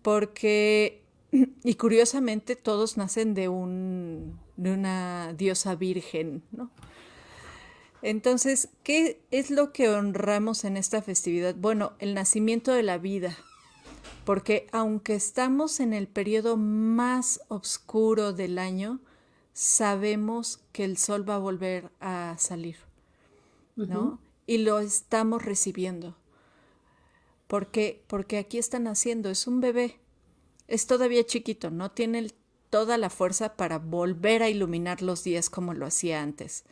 [0.02, 6.70] Porque, y curiosamente, todos nacen de, un, de una diosa virgen, ¿no?
[8.02, 11.56] Entonces, ¿qué es lo que honramos en esta festividad?
[11.56, 13.36] Bueno, el nacimiento de la vida,
[14.26, 19.00] porque aunque estamos en el periodo más oscuro del año,
[19.54, 22.78] sabemos que el sol va a volver a salir,
[23.76, 24.20] ¿no?
[24.46, 26.16] Y lo estamos recibiendo.
[27.48, 28.04] ¿Por qué?
[28.08, 30.00] Porque aquí está naciendo, es un bebé,
[30.68, 32.32] es todavía chiquito, no tiene
[32.70, 36.66] toda la fuerza para volver a iluminar los días como lo hacía antes.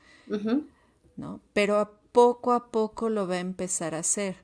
[1.16, 1.42] ¿No?
[1.54, 4.38] Pero a poco a poco lo va a empezar a hacer.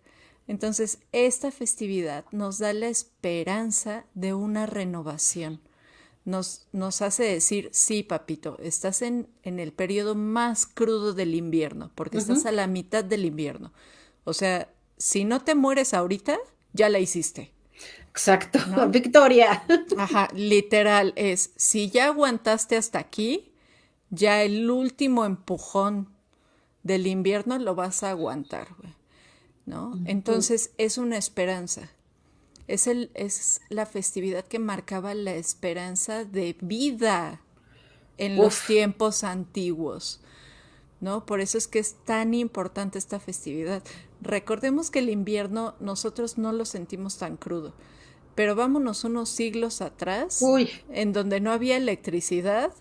[0.47, 5.61] Entonces, esta festividad nos da la esperanza de una renovación.
[6.26, 11.91] Nos, nos hace decir, sí, papito, estás en, en, el periodo más crudo del invierno,
[11.95, 13.72] porque estás a la mitad del invierno.
[14.24, 16.38] O sea, si no te mueres ahorita,
[16.74, 17.53] ya la hiciste.
[18.09, 18.59] Exacto,
[18.89, 19.63] victoria.
[19.97, 23.53] Ajá, literal es, si ya aguantaste hasta aquí,
[24.09, 26.09] ya el último empujón
[26.84, 28.67] del invierno lo vas a aguantar,
[29.65, 29.99] ¿no?
[30.05, 31.91] Entonces es una esperanza.
[32.67, 37.41] Es, el, es la festividad que marcaba la esperanza de vida
[38.17, 40.21] en los tiempos antiguos,
[40.99, 41.25] ¿no?
[41.25, 43.84] Por eso es que es tan importante esta festividad.
[44.21, 47.73] Recordemos que el invierno nosotros no lo sentimos tan crudo,
[48.36, 50.41] pero vámonos unos siglos atrás,
[50.89, 52.73] en donde no había electricidad,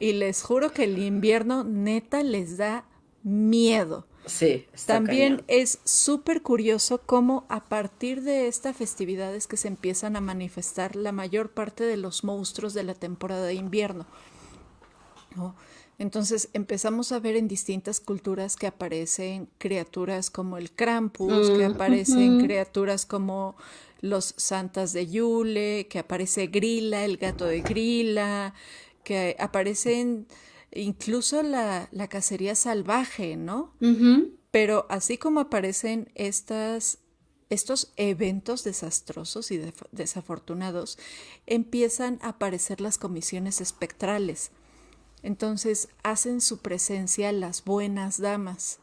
[0.00, 2.84] y les juro que el invierno neta les da
[3.24, 4.06] miedo.
[4.26, 4.66] Sí.
[4.86, 10.20] También es súper curioso cómo a partir de esta festividad es que se empiezan a
[10.20, 14.06] manifestar la mayor parte de los monstruos de la temporada de invierno.
[15.98, 22.40] Entonces empezamos a ver en distintas culturas que aparecen criaturas como el Krampus, que aparecen
[22.40, 23.56] criaturas como
[24.00, 28.54] los santas de Yule, que aparece Grilla, el gato de Grilla,
[29.02, 30.26] que aparecen
[30.74, 33.74] incluso la, la cacería salvaje, ¿no?
[34.50, 36.98] Pero así como aparecen estas,
[37.50, 39.60] estos eventos desastrosos y
[39.92, 40.98] desafortunados,
[41.46, 44.50] empiezan a aparecer las comisiones espectrales.
[45.22, 48.78] Entonces hacen su presencia las buenas damas,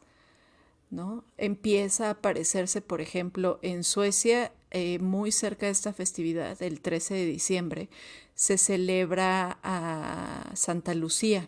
[0.89, 1.23] ¿no?
[1.37, 7.13] Empieza a aparecerse, por ejemplo, en Suecia, eh, muy cerca de esta festividad, el 13
[7.13, 7.89] de diciembre,
[8.33, 11.47] se celebra a Santa Lucía.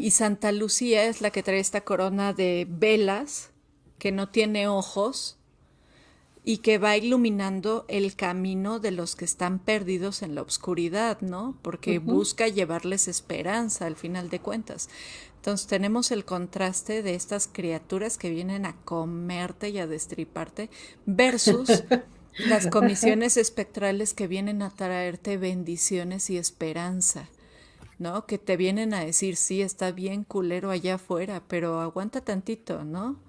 [0.00, 3.50] Y Santa Lucía es la que trae esta corona de velas
[3.98, 5.38] que no tiene ojos
[6.44, 11.56] y que va iluminando el camino de los que están perdidos en la oscuridad, ¿no?
[11.62, 14.88] Porque busca llevarles esperanza al final de cuentas.
[15.36, 20.68] Entonces tenemos el contraste de estas criaturas que vienen a comerte y a destriparte
[21.06, 21.84] versus
[22.46, 27.28] las comisiones espectrales que vienen a traerte bendiciones y esperanza.
[28.00, 28.26] ¿No?
[28.26, 33.20] Que te vienen a decir, sí, está bien culero allá afuera, pero aguanta tantito, ¿no?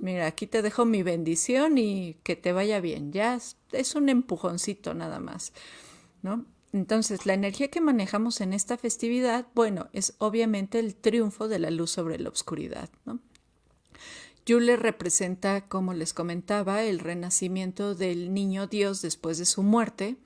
[0.00, 3.12] Mira, aquí te dejo mi bendición y que te vaya bien.
[3.12, 3.38] Ya
[3.72, 5.52] es un empujoncito nada más,
[6.22, 6.44] ¿no?
[6.72, 11.70] Entonces, la energía que manejamos en esta festividad, bueno, es obviamente el triunfo de la
[11.70, 13.20] luz sobre la oscuridad, ¿no?
[14.44, 20.16] Yule representa, como les comentaba, el renacimiento del niño Dios después de su muerte,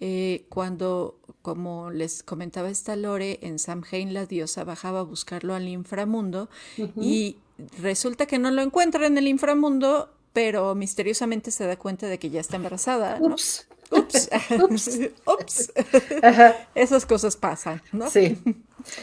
[0.00, 5.68] eh, cuando, como les comentaba esta Lore, en Samhain la diosa bajaba a buscarlo al
[5.68, 6.48] inframundo
[6.96, 7.36] y
[7.80, 12.30] resulta que no lo encuentra en el inframundo, pero misteriosamente se da cuenta de que
[12.30, 13.18] ya está embarazada.
[13.20, 13.68] Ups.
[13.90, 14.30] Ups.
[15.26, 15.72] Ups.
[16.74, 18.08] Esas cosas pasan, ¿no?
[18.08, 18.38] Sí.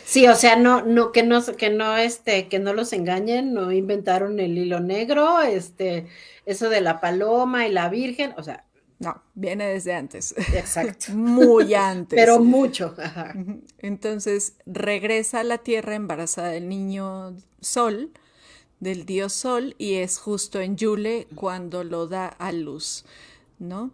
[0.05, 3.71] Sí, o sea, no, no, que no, que no, este, que no los engañen, no
[3.71, 6.07] inventaron el hilo negro, este,
[6.45, 8.63] eso de la paloma y la virgen, o sea,
[8.99, 10.33] no, viene desde antes.
[10.53, 11.11] Exacto.
[11.13, 12.17] Muy antes.
[12.17, 12.95] Pero mucho.
[13.79, 18.11] Entonces regresa a la Tierra embarazada del niño Sol,
[18.79, 23.05] del dios Sol, y es justo en Yule cuando lo da a luz,
[23.59, 23.91] ¿no?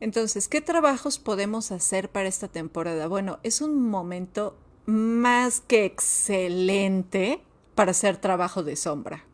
[0.00, 3.06] Entonces, ¿qué trabajos podemos hacer para esta temporada?
[3.06, 7.40] Bueno, es un momento más que excelente
[7.74, 9.24] para hacer trabajo de sombra.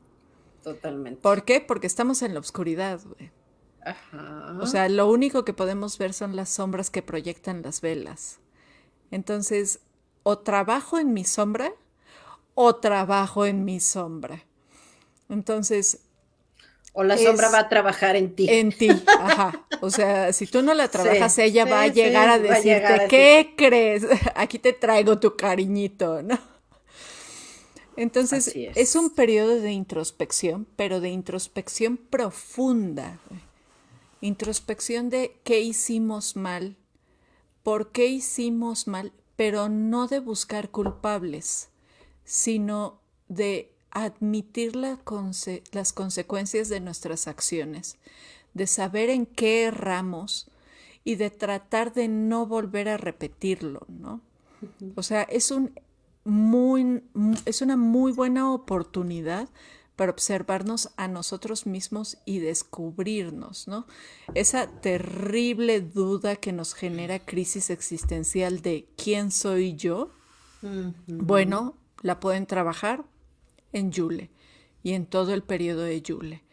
[0.63, 1.21] Totalmente.
[1.21, 1.61] ¿Por qué?
[1.61, 3.33] Porque estamos en la oscuridad, güey.
[4.61, 8.39] O sea, lo único que podemos ver son las sombras que proyectan las velas.
[9.11, 9.81] Entonces,
[10.23, 11.73] o trabajo en mi sombra
[12.55, 14.45] o trabajo en mi sombra.
[15.29, 16.01] Entonces...
[16.93, 18.49] O la sombra va a trabajar en ti.
[18.51, 19.65] En ti, ajá.
[19.81, 24.05] O sea, si tú no la trabajas, ella va a llegar a decirte, ¿qué crees?
[24.35, 26.37] Aquí te traigo tu cariñito, ¿no?
[27.97, 28.97] Entonces, es.
[28.97, 33.21] un periodo de introspección, pero de introspección profunda
[34.21, 36.77] introspección de qué hicimos mal,
[37.63, 41.71] por qué hicimos mal, pero no de buscar culpables,
[42.25, 47.97] sino de admitir las consecuencias de nuestras acciones,
[48.55, 50.51] de saber en qué erramos
[51.05, 54.21] y de tratar de no volver a repetirlo, ¿no?
[54.95, 55.73] O sea, es un
[56.25, 57.03] muy
[57.47, 59.49] es una muy buena oportunidad
[60.01, 63.87] para observarnos a nosotros mismos y descubrirnos, ¿no?
[64.33, 70.11] Esa terrible duda que nos genera crisis existencial de ¿quién soy yo?
[71.07, 73.05] Bueno, la pueden trabajar
[73.75, 74.31] en Yule
[74.83, 76.45] y en todo el periodo de Yule,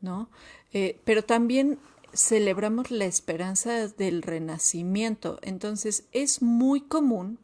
[0.00, 0.30] ¿no?
[0.72, 1.80] Eh, pero también
[2.12, 7.40] celebramos la esperanza del renacimiento, entonces es muy común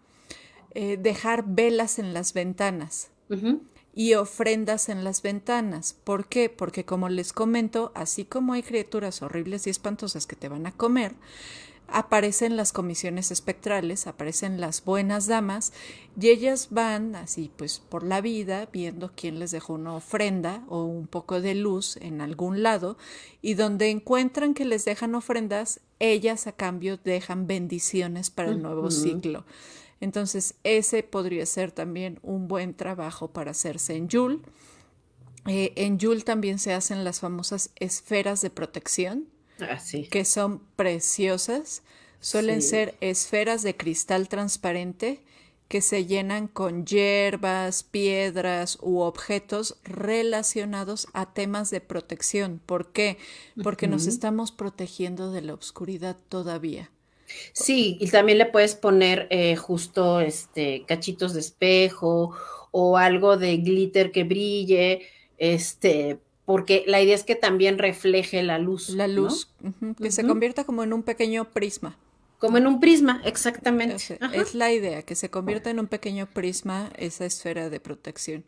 [0.75, 3.11] eh, dejar velas en las ventanas
[3.95, 5.95] y ofrendas en las ventanas.
[6.05, 6.49] ¿Por qué?
[6.49, 10.73] Porque como les comento, así como hay criaturas horribles y espantosas que te van a
[10.73, 11.15] comer,
[11.93, 15.73] aparecen las comisiones espectrales, aparecen las buenas damas
[16.19, 20.85] y ellas van así pues por la vida viendo quién les dejó una ofrenda o
[20.85, 22.97] un poco de luz en algún lado
[23.43, 28.91] y donde encuentran que les dejan ofrendas, ellas a cambio dejan bendiciones para el nuevo
[28.91, 29.45] ciclo.
[30.01, 34.41] Entonces, ese podría ser también un buen trabajo para hacerse en Yule.
[35.47, 39.27] Eh, en Yule también se hacen las famosas esferas de protección,
[39.61, 39.79] ah,
[40.11, 41.83] que son preciosas.
[42.21, 45.23] Suelen ser esferas de cristal transparente
[45.69, 52.61] que se llenan con hierbas, piedras u objetos relacionados a temas de protección.
[52.67, 53.19] ¿Por qué?
[53.63, 56.91] Porque nos estamos protegiendo de la oscuridad todavía.
[57.53, 62.35] Sí, y también le puedes poner eh, justo este cachitos de espejo
[62.71, 65.03] o algo de glitter que brille,
[65.39, 68.91] este, porque la idea es que también refleje la luz.
[68.91, 69.51] La luz,
[70.01, 71.97] que se convierta como en un pequeño prisma.
[72.41, 74.19] Como en un prisma, exactamente.
[74.33, 78.45] Es, la idea, que se convierta en un pequeño prisma esa esfera de protección.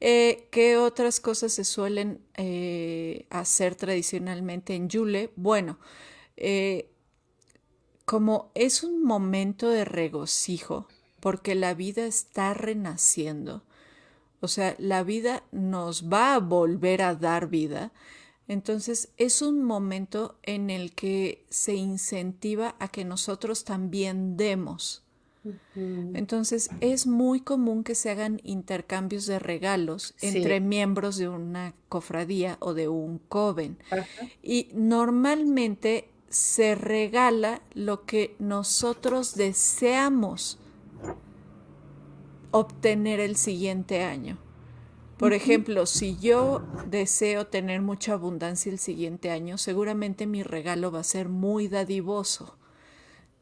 [0.00, 5.30] Eh, ¿Qué otras cosas se suelen eh, hacer tradicionalmente en Yule?
[5.36, 5.78] Bueno,
[6.36, 6.90] eh,
[8.04, 10.86] como es un momento de regocijo,
[11.20, 13.62] porque la vida está renaciendo,
[14.40, 17.92] o sea, la vida nos va a volver a dar vida,
[18.46, 25.02] entonces es un momento en el que se incentiva a que nosotros también demos.
[25.74, 32.56] Entonces es muy común que se hagan intercambios de regalos entre miembros de una cofradía
[32.60, 33.76] o de un coven.
[34.42, 40.58] Y normalmente se regala lo que nosotros deseamos
[42.50, 44.36] obtener el siguiente año.
[45.16, 51.00] Por ejemplo, si yo deseo tener mucha abundancia el siguiente año, seguramente mi regalo va
[51.00, 52.58] a ser muy dadivoso,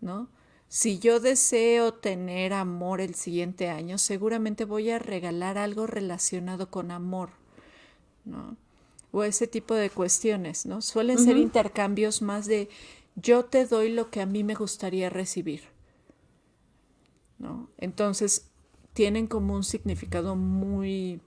[0.03, 0.29] ¿no?
[0.69, 6.91] Si yo deseo tener amor el siguiente año, seguramente voy a regalar algo relacionado con
[6.91, 7.31] amor,
[8.27, 8.59] ¿no?
[9.13, 10.83] O ese tipo de cuestiones, ¿no?
[10.83, 12.69] Suelen ser intercambios más de
[13.15, 15.65] yo te doy lo que a mí me gustaría recibir,
[17.39, 17.69] ¿no?
[17.79, 18.51] Entonces
[18.95, 21.21] tienen como un significado muy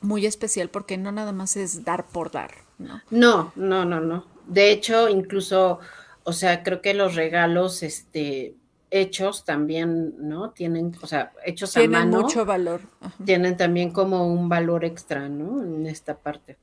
[0.00, 3.00] muy especial porque no nada más es dar por dar, ¿no?
[3.10, 4.26] No, no, no, no.
[4.46, 5.80] De hecho, incluso,
[6.24, 8.54] o sea, creo que los regalos, este,
[8.90, 10.50] hechos también, ¿no?
[10.50, 11.90] Tienen, o sea, hechos a mano.
[11.90, 12.82] Tienen mucho valor.
[13.24, 15.62] Tienen también como un valor extra, ¿no?
[15.62, 16.58] En esta parte.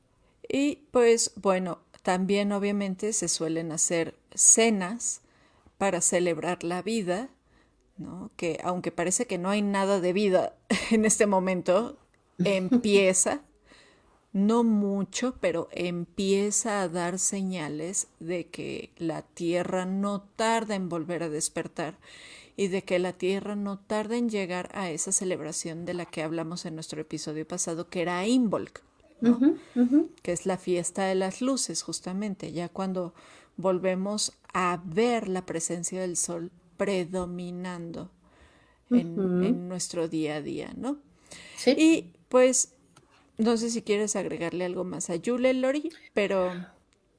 [0.48, 5.22] Y pues bueno, también obviamente se suelen hacer cenas
[5.78, 7.30] para celebrar la vida,
[7.98, 8.32] ¿no?
[8.36, 10.56] que aunque parece que no hay nada de vida
[10.92, 11.98] en este momento,
[12.40, 13.42] empieza,
[14.34, 21.24] no mucho, pero empieza a dar señales de que la Tierra no tarda en volver
[21.24, 21.98] a despertar
[22.58, 26.24] y de que la Tierra no tarda en llegar a esa celebración de la que
[26.24, 28.82] hablamos en nuestro episodio pasado, que era Imbolc
[30.22, 33.14] que es la fiesta de las luces, justamente, ya cuando
[33.58, 38.10] volvemos a ver la presencia del sol predominando
[38.90, 40.98] en, nuestro día a día, ¿no?
[41.56, 41.76] Sí.
[41.78, 42.74] Y pues,
[43.38, 46.52] no sé si quieres agregarle algo más a Yule, Lori, pero...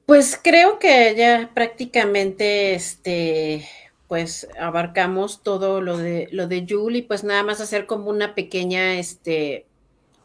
[0.05, 3.65] Pues creo que ya prácticamente, este,
[4.09, 8.35] pues abarcamos todo lo de lo de Yule y pues nada más hacer como una
[8.35, 9.65] pequeña, este,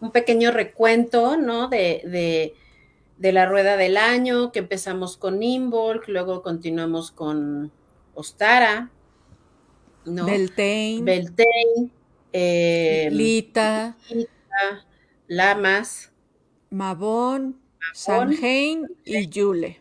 [0.01, 1.69] un pequeño recuento, ¿no?
[1.69, 2.55] De,
[3.19, 7.73] la rueda del año, que empezamos con Imbolc, luego continuamos con
[8.15, 8.91] Ostara,
[10.05, 10.27] ¿no?
[10.27, 11.01] Beltane.
[11.03, 11.91] Beltane.
[12.33, 13.97] Eh, Lita.
[15.27, 16.13] Lamas.
[16.71, 17.61] Mabón,
[19.05, 19.81] y Yule.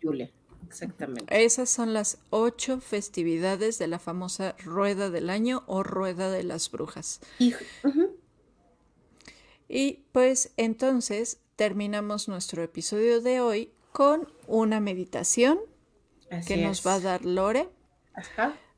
[0.00, 0.32] Yule,
[0.66, 1.44] exactamente.
[1.44, 6.70] Esas son las ocho festividades de la famosa Rueda del Año o Rueda de las
[6.70, 7.20] Brujas.
[7.38, 7.54] Y,
[9.74, 15.58] y pues entonces terminamos nuestro episodio de hoy con una meditación
[16.46, 17.68] que nos va a dar Lore.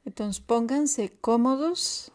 [0.07, 2.12] Entonces pónganse cómodos,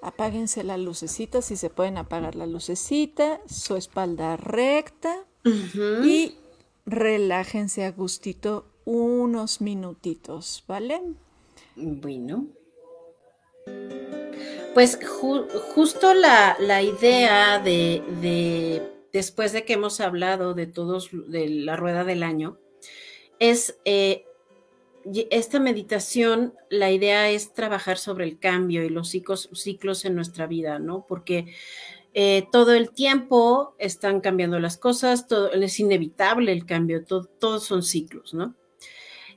[0.00, 6.36] Apáguense la lucecita, si se pueden apagar la lucecita, su espalda recta y
[6.86, 11.02] relájense a gustito unos minutitos, ¿vale?
[11.76, 12.46] Bueno.
[14.74, 14.98] Pues
[15.74, 22.22] justo la, idea de, después de que hemos hablado de todos, de la rueda del
[22.22, 22.56] año,
[23.40, 24.26] es eh,
[25.30, 30.46] esta meditación, la idea es trabajar sobre el cambio y los ciclos, ciclos en nuestra
[30.46, 31.04] vida, ¿no?
[31.08, 31.52] Porque
[32.14, 37.82] eh, todo el tiempo están cambiando las cosas, todo, es inevitable el cambio, todos son
[37.82, 38.54] ciclos, ¿no?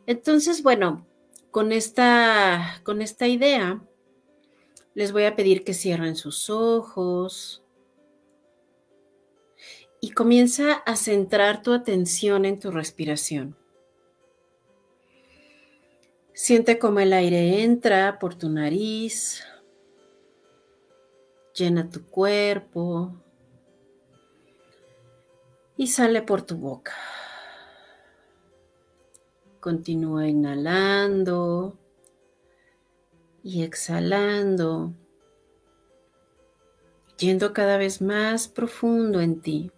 [0.06, 1.08] Entonces, bueno,
[1.50, 3.82] con esta, con esta idea,
[4.96, 7.64] les voy a pedir que cierren sus ojos
[10.00, 13.58] y comienza a centrar tu atención en tu respiración.
[16.34, 19.44] Siente cómo el aire entra por tu nariz,
[21.56, 23.14] llena tu cuerpo
[25.78, 26.96] y sale por tu boca.
[29.60, 31.78] Continúa inhalando
[33.44, 34.94] y exhalando,
[37.18, 39.72] yendo cada vez más profundo en ti.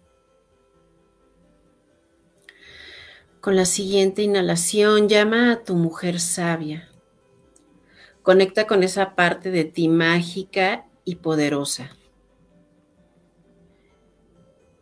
[3.40, 6.88] Con la siguiente inhalación llama a tu mujer sabia.
[8.22, 11.90] Conecta con esa parte de ti mágica y poderosa.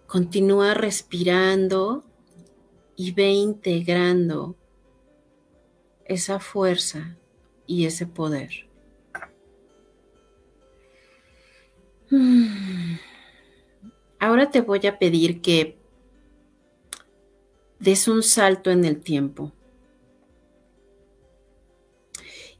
[0.06, 2.04] Continúa respirando
[2.96, 4.56] y ve integrando
[6.04, 7.16] esa fuerza
[7.66, 8.68] y ese poder.
[14.18, 15.78] Ahora te voy a pedir que
[17.78, 19.52] des un salto en el tiempo.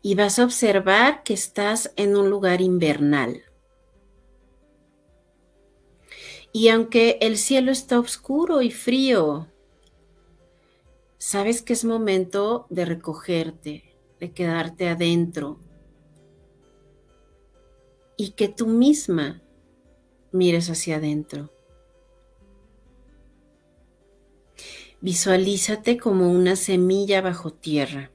[0.03, 3.43] Y vas a observar que estás en un lugar invernal.
[6.53, 9.49] Y aunque el cielo está oscuro y frío,
[11.19, 15.59] sabes que es momento de recogerte, de quedarte adentro
[18.17, 19.43] y que tú misma
[20.33, 21.51] mires hacia adentro.
[25.01, 28.11] Visualízate como una semilla bajo tierra,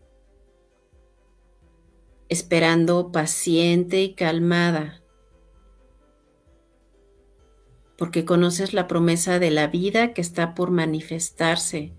[2.30, 5.04] esperando paciente y calmada,
[7.98, 11.94] porque conoces la promesa de la vida que está por manifestarse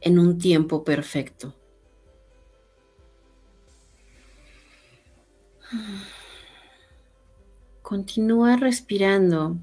[0.00, 1.54] en un tiempo perfecto.
[7.88, 9.56] Continúa respirando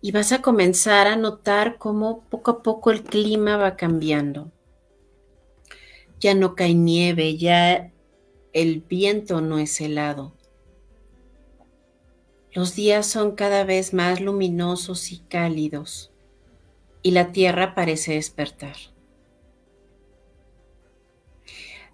[0.00, 4.50] y vas a comenzar a notar cómo poco a poco el clima va cambiando.
[6.18, 7.92] Ya no cae nieve, ya
[8.54, 10.32] el viento no es helado.
[12.52, 16.10] Los días son cada vez más luminosos y cálidos
[17.02, 18.76] y la tierra parece despertar.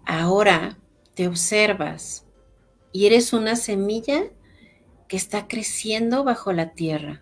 [0.05, 0.79] Ahora
[1.15, 2.25] te observas
[2.93, 4.31] y eres una semilla
[5.07, 7.21] que está creciendo bajo la tierra.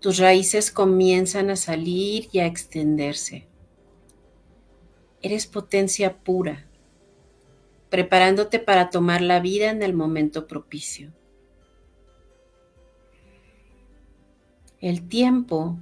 [0.00, 3.48] Tus raíces comienzan a salir y a extenderse.
[5.22, 6.66] Eres potencia pura,
[7.88, 11.12] preparándote para tomar la vida en el momento propicio.
[14.80, 15.78] El tiempo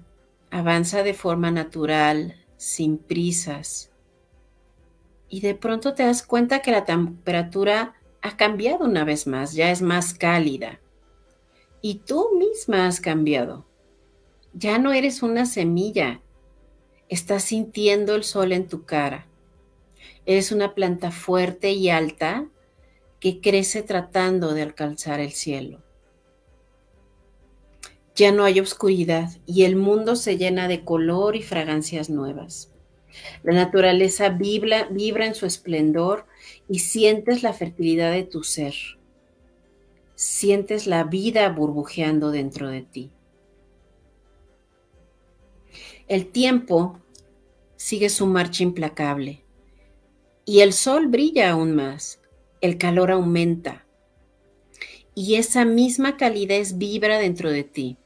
[0.50, 3.90] avanza de forma natural, sin prisas,
[5.28, 9.70] y de pronto te das cuenta que la temperatura ha cambiado una vez más, ya
[9.70, 10.80] es más cálida.
[11.80, 13.66] Y tú misma has cambiado.
[14.54, 16.22] Ya no eres una semilla.
[17.08, 19.26] Estás sintiendo el sol en tu cara.
[20.24, 22.46] Eres una planta fuerte y alta
[23.18, 25.82] que crece tratando de alcanzar el cielo.
[28.14, 32.71] Ya no hay oscuridad y el mundo se llena de color y fragancias nuevas.
[33.42, 36.26] La naturaleza vibra, en su esplendor
[36.68, 38.74] y sientes la fertilidad de tu ser.
[40.14, 43.10] Sientes la vida burbujeando dentro de ti.
[46.08, 46.98] El tiempo
[47.76, 49.42] sigue su marcha implacable
[50.44, 52.20] y el sol brilla aún más,
[52.60, 53.86] el calor aumenta
[55.14, 57.96] y esa misma calidez vibra dentro de ti.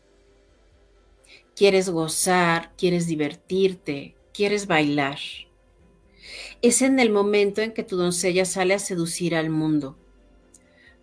[1.55, 5.19] Quieres gozar, quieres divertirte, quieres bailar.
[6.61, 9.97] Es en el momento en que tu doncella sale a seducir al mundo.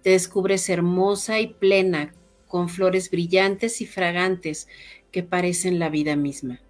[0.03, 2.13] Te descubres hermosa y plena,
[2.47, 4.67] con flores brillantes y fragantes
[5.11, 6.61] que parecen la vida misma.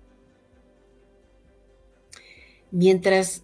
[2.71, 3.43] Mientras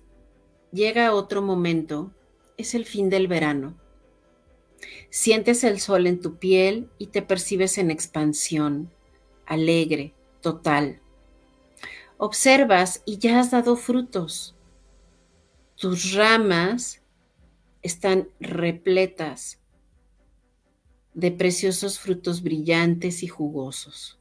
[0.71, 2.11] llega otro momento,
[2.57, 3.75] es el fin del verano.
[5.09, 8.89] Sientes el sol en tu piel y te percibes en expansión,
[9.45, 11.01] alegre, total.
[12.21, 14.53] Observas y ya has dado frutos.
[15.75, 17.01] Tus ramas
[17.81, 19.61] están repletas
[21.13, 24.19] de preciosos frutos brillantes y jugosos.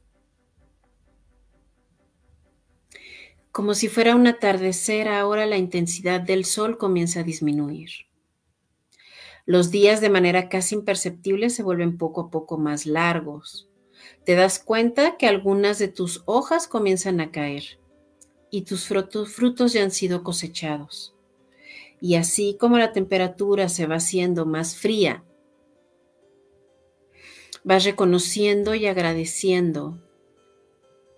[3.51, 7.89] Como si fuera un atardecer, ahora la intensidad del sol comienza a disminuir.
[9.45, 13.69] Los días de manera casi imperceptible se vuelven poco a poco más largos.
[14.23, 17.78] Te das cuenta que algunas de tus hojas comienzan a caer
[18.51, 21.15] y tus frutos, ya han sido cosechados.
[22.01, 25.23] Y así como la temperatura se va haciendo más fría,
[27.63, 29.99] vas reconociendo y agradeciendo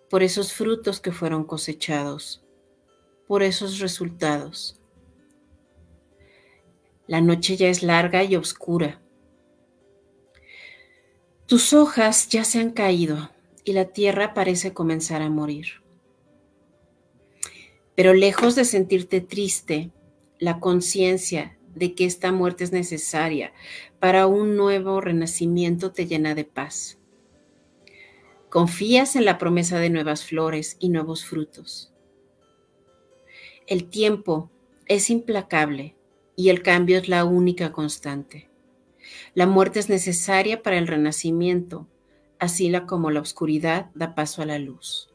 [0.09, 2.43] por esos frutos que fueron cosechados,
[3.27, 4.79] por esos resultados.
[7.07, 9.01] La noche ya es larga y oscura.
[11.45, 13.29] Tus hojas ya se han caído
[13.63, 15.81] y la tierra parece comenzar a morir.
[17.95, 19.91] Pero lejos de sentirte triste,
[20.39, 23.53] la conciencia de que esta muerte es necesaria
[23.99, 26.97] para un nuevo renacimiento te llena de paz.
[28.49, 31.93] Confías en la promesa de nuevas flores y nuevos frutos.
[33.67, 34.51] El tiempo
[34.87, 35.95] es implacable
[36.35, 38.49] y el cambio es la única constante.
[39.33, 41.87] La muerte es necesaria para el renacimiento,
[42.39, 45.10] así como la oscuridad da paso a la luz.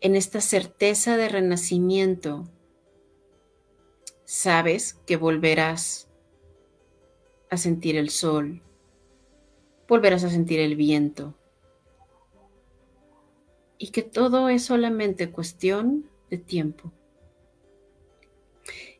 [0.00, 2.44] En esta certeza de renacimiento,
[4.24, 6.08] sabes que volverás
[7.48, 8.62] a sentir el sol,
[9.88, 11.34] volverás a sentir el viento.
[13.78, 16.92] Y que todo es solamente cuestión de tiempo.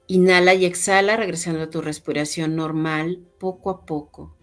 [0.07, 4.37] Inhala y exhala regresando a tu respiración normal poco a poco.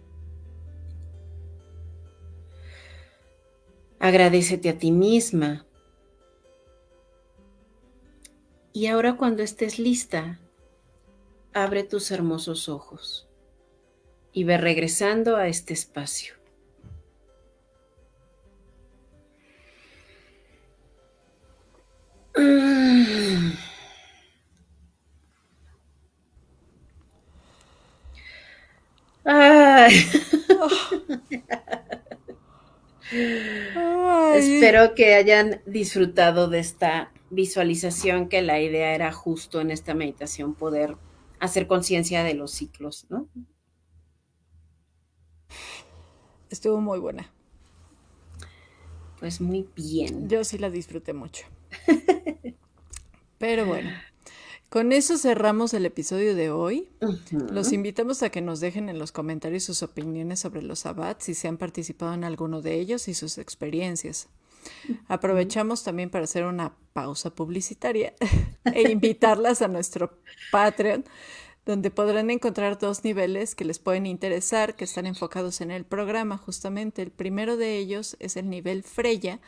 [3.98, 5.66] Agradecete a ti misma.
[8.76, 10.40] Y ahora cuando estés lista,
[11.52, 13.28] abre tus hermosos ojos
[14.32, 16.34] y ve regresando a este espacio.
[33.10, 40.54] Espero que hayan disfrutado de esta visualización, que la idea era justo en esta meditación
[40.54, 40.96] poder
[41.40, 43.28] hacer conciencia de los ciclos, ¿no?
[46.50, 47.32] Estuvo muy buena.
[49.18, 50.28] Pues muy bien.
[50.28, 51.46] Yo sí la disfruté mucho.
[53.38, 53.90] Pero bueno,
[54.68, 56.88] con eso cerramos el episodio de hoy.
[57.30, 61.34] Los invitamos a que nos dejen en los comentarios sus opiniones sobre los sabbats, si
[61.34, 64.28] se han participado en alguno de ellos y sus experiencias.
[65.08, 68.14] Aprovechamos también para hacer una pausa publicitaria
[68.64, 70.18] e invitarlas a nuestro
[70.50, 71.04] Patreon
[71.64, 76.36] donde podrán encontrar dos niveles que les pueden interesar, que están enfocados en el programa
[76.36, 77.02] justamente.
[77.02, 79.40] El primero de ellos es el nivel Freya,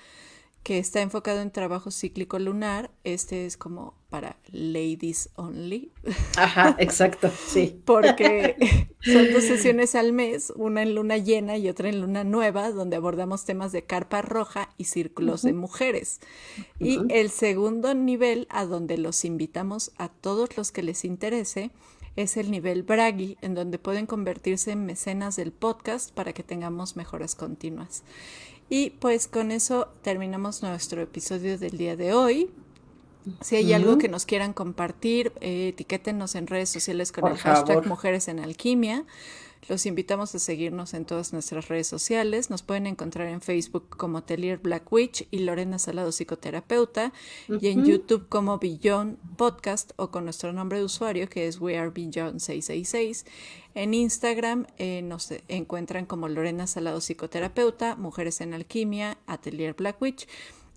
[0.67, 2.91] que está enfocado en trabajo cíclico lunar.
[3.05, 5.93] Este es como para ladies only.
[6.37, 7.81] Ajá, exacto, sí.
[7.85, 8.57] Porque
[9.01, 12.97] son dos sesiones al mes, una en luna llena y otra en luna nueva, donde
[12.97, 16.19] abordamos temas de carpa roja y círculos de mujeres.
[16.81, 21.71] Y el segundo nivel, a donde los invitamos a todos los que les interese,
[22.17, 26.97] es el nivel Bragi, en donde pueden convertirse en mecenas del podcast para que tengamos
[26.97, 28.03] mejoras continuas.
[28.69, 32.51] Y pues con eso terminamos nuestro episodio del día de hoy.
[33.41, 37.87] Si hay algo que nos quieran compartir, eh, etiquétenos en redes sociales con el hashtag
[37.87, 39.05] Mujeres en Alquimia.
[39.69, 42.51] Los invitamos a seguirnos en todas nuestras redes sociales.
[42.51, 47.13] Nos pueden encontrar en Facebook como Telier Black Witch y Lorena Salado Psicoterapeuta
[47.49, 51.77] y en YouTube como Beyond Podcast o con nuestro nombre de usuario que es We
[51.77, 53.27] Are Beyond 666.
[53.75, 60.29] En Instagram eh, nos encuentran como Lorena Salado Psicoterapeuta, Mujeres en Alquimia, Atelier Black Witch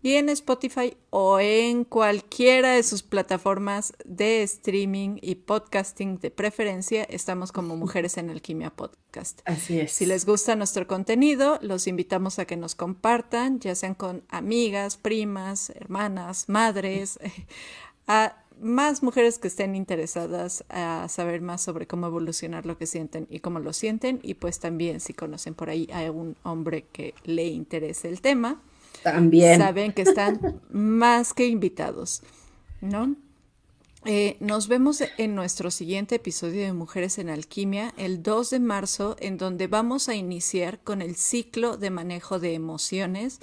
[0.01, 7.03] y en Spotify o en cualquiera de sus plataformas de streaming y podcasting de preferencia,
[7.03, 9.41] estamos como Mujeres en Alquimia Podcast.
[9.45, 9.91] Así es.
[9.91, 14.97] Si les gusta nuestro contenido, los invitamos a que nos compartan, ya sean con amigas,
[14.97, 17.19] primas, hermanas, madres,
[18.07, 23.25] a más mujeres que estén interesadas a saber más sobre cómo evolucionar lo que sienten
[23.29, 27.13] y cómo lo sienten y pues también si conocen por ahí a un hombre que
[27.23, 28.61] le interese el tema
[29.03, 29.59] también.
[29.59, 32.21] Saben que están más que invitados,
[32.81, 33.15] ¿no?
[34.05, 39.17] Eh, nos vemos en nuestro siguiente episodio de Mujeres en Alquimia, el 2 de marzo,
[39.19, 43.41] en donde vamos a iniciar con el ciclo de manejo de emociones,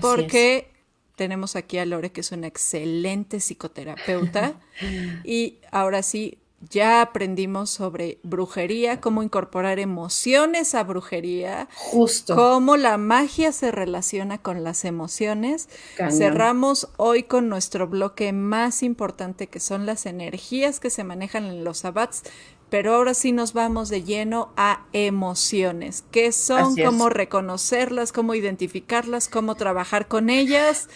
[0.00, 0.70] porque
[1.16, 4.58] tenemos aquí a Lore, que es una excelente psicoterapeuta,
[5.24, 6.38] y ahora sí,
[6.68, 11.68] ya aprendimos sobre brujería, cómo incorporar emociones a brujería.
[11.74, 12.36] Justo.
[12.36, 15.68] Cómo la magia se relaciona con las emociones.
[16.10, 21.64] Cerramos hoy con nuestro bloque más importante que son las energías que se manejan en
[21.64, 22.24] los sabbats.
[22.68, 26.04] Pero ahora sí nos vamos de lleno a emociones.
[26.12, 26.76] ¿Qué son?
[26.76, 28.12] ¿Cómo reconocerlas?
[28.12, 29.28] ¿Cómo identificarlas?
[29.28, 30.88] ¿Cómo trabajar con ellas?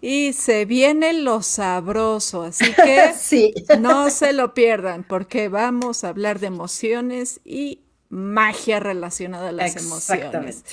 [0.00, 3.12] Y se viene lo sabroso, así que
[3.78, 9.76] no se lo pierdan porque vamos a hablar de emociones y magia relacionada a las
[9.76, 10.64] emociones.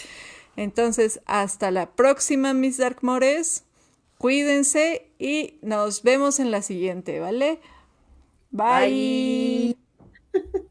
[0.55, 3.63] Entonces, hasta la próxima, mis Darkmores.
[4.17, 7.59] Cuídense y nos vemos en la siguiente, ¿vale?
[8.51, 9.76] Bye.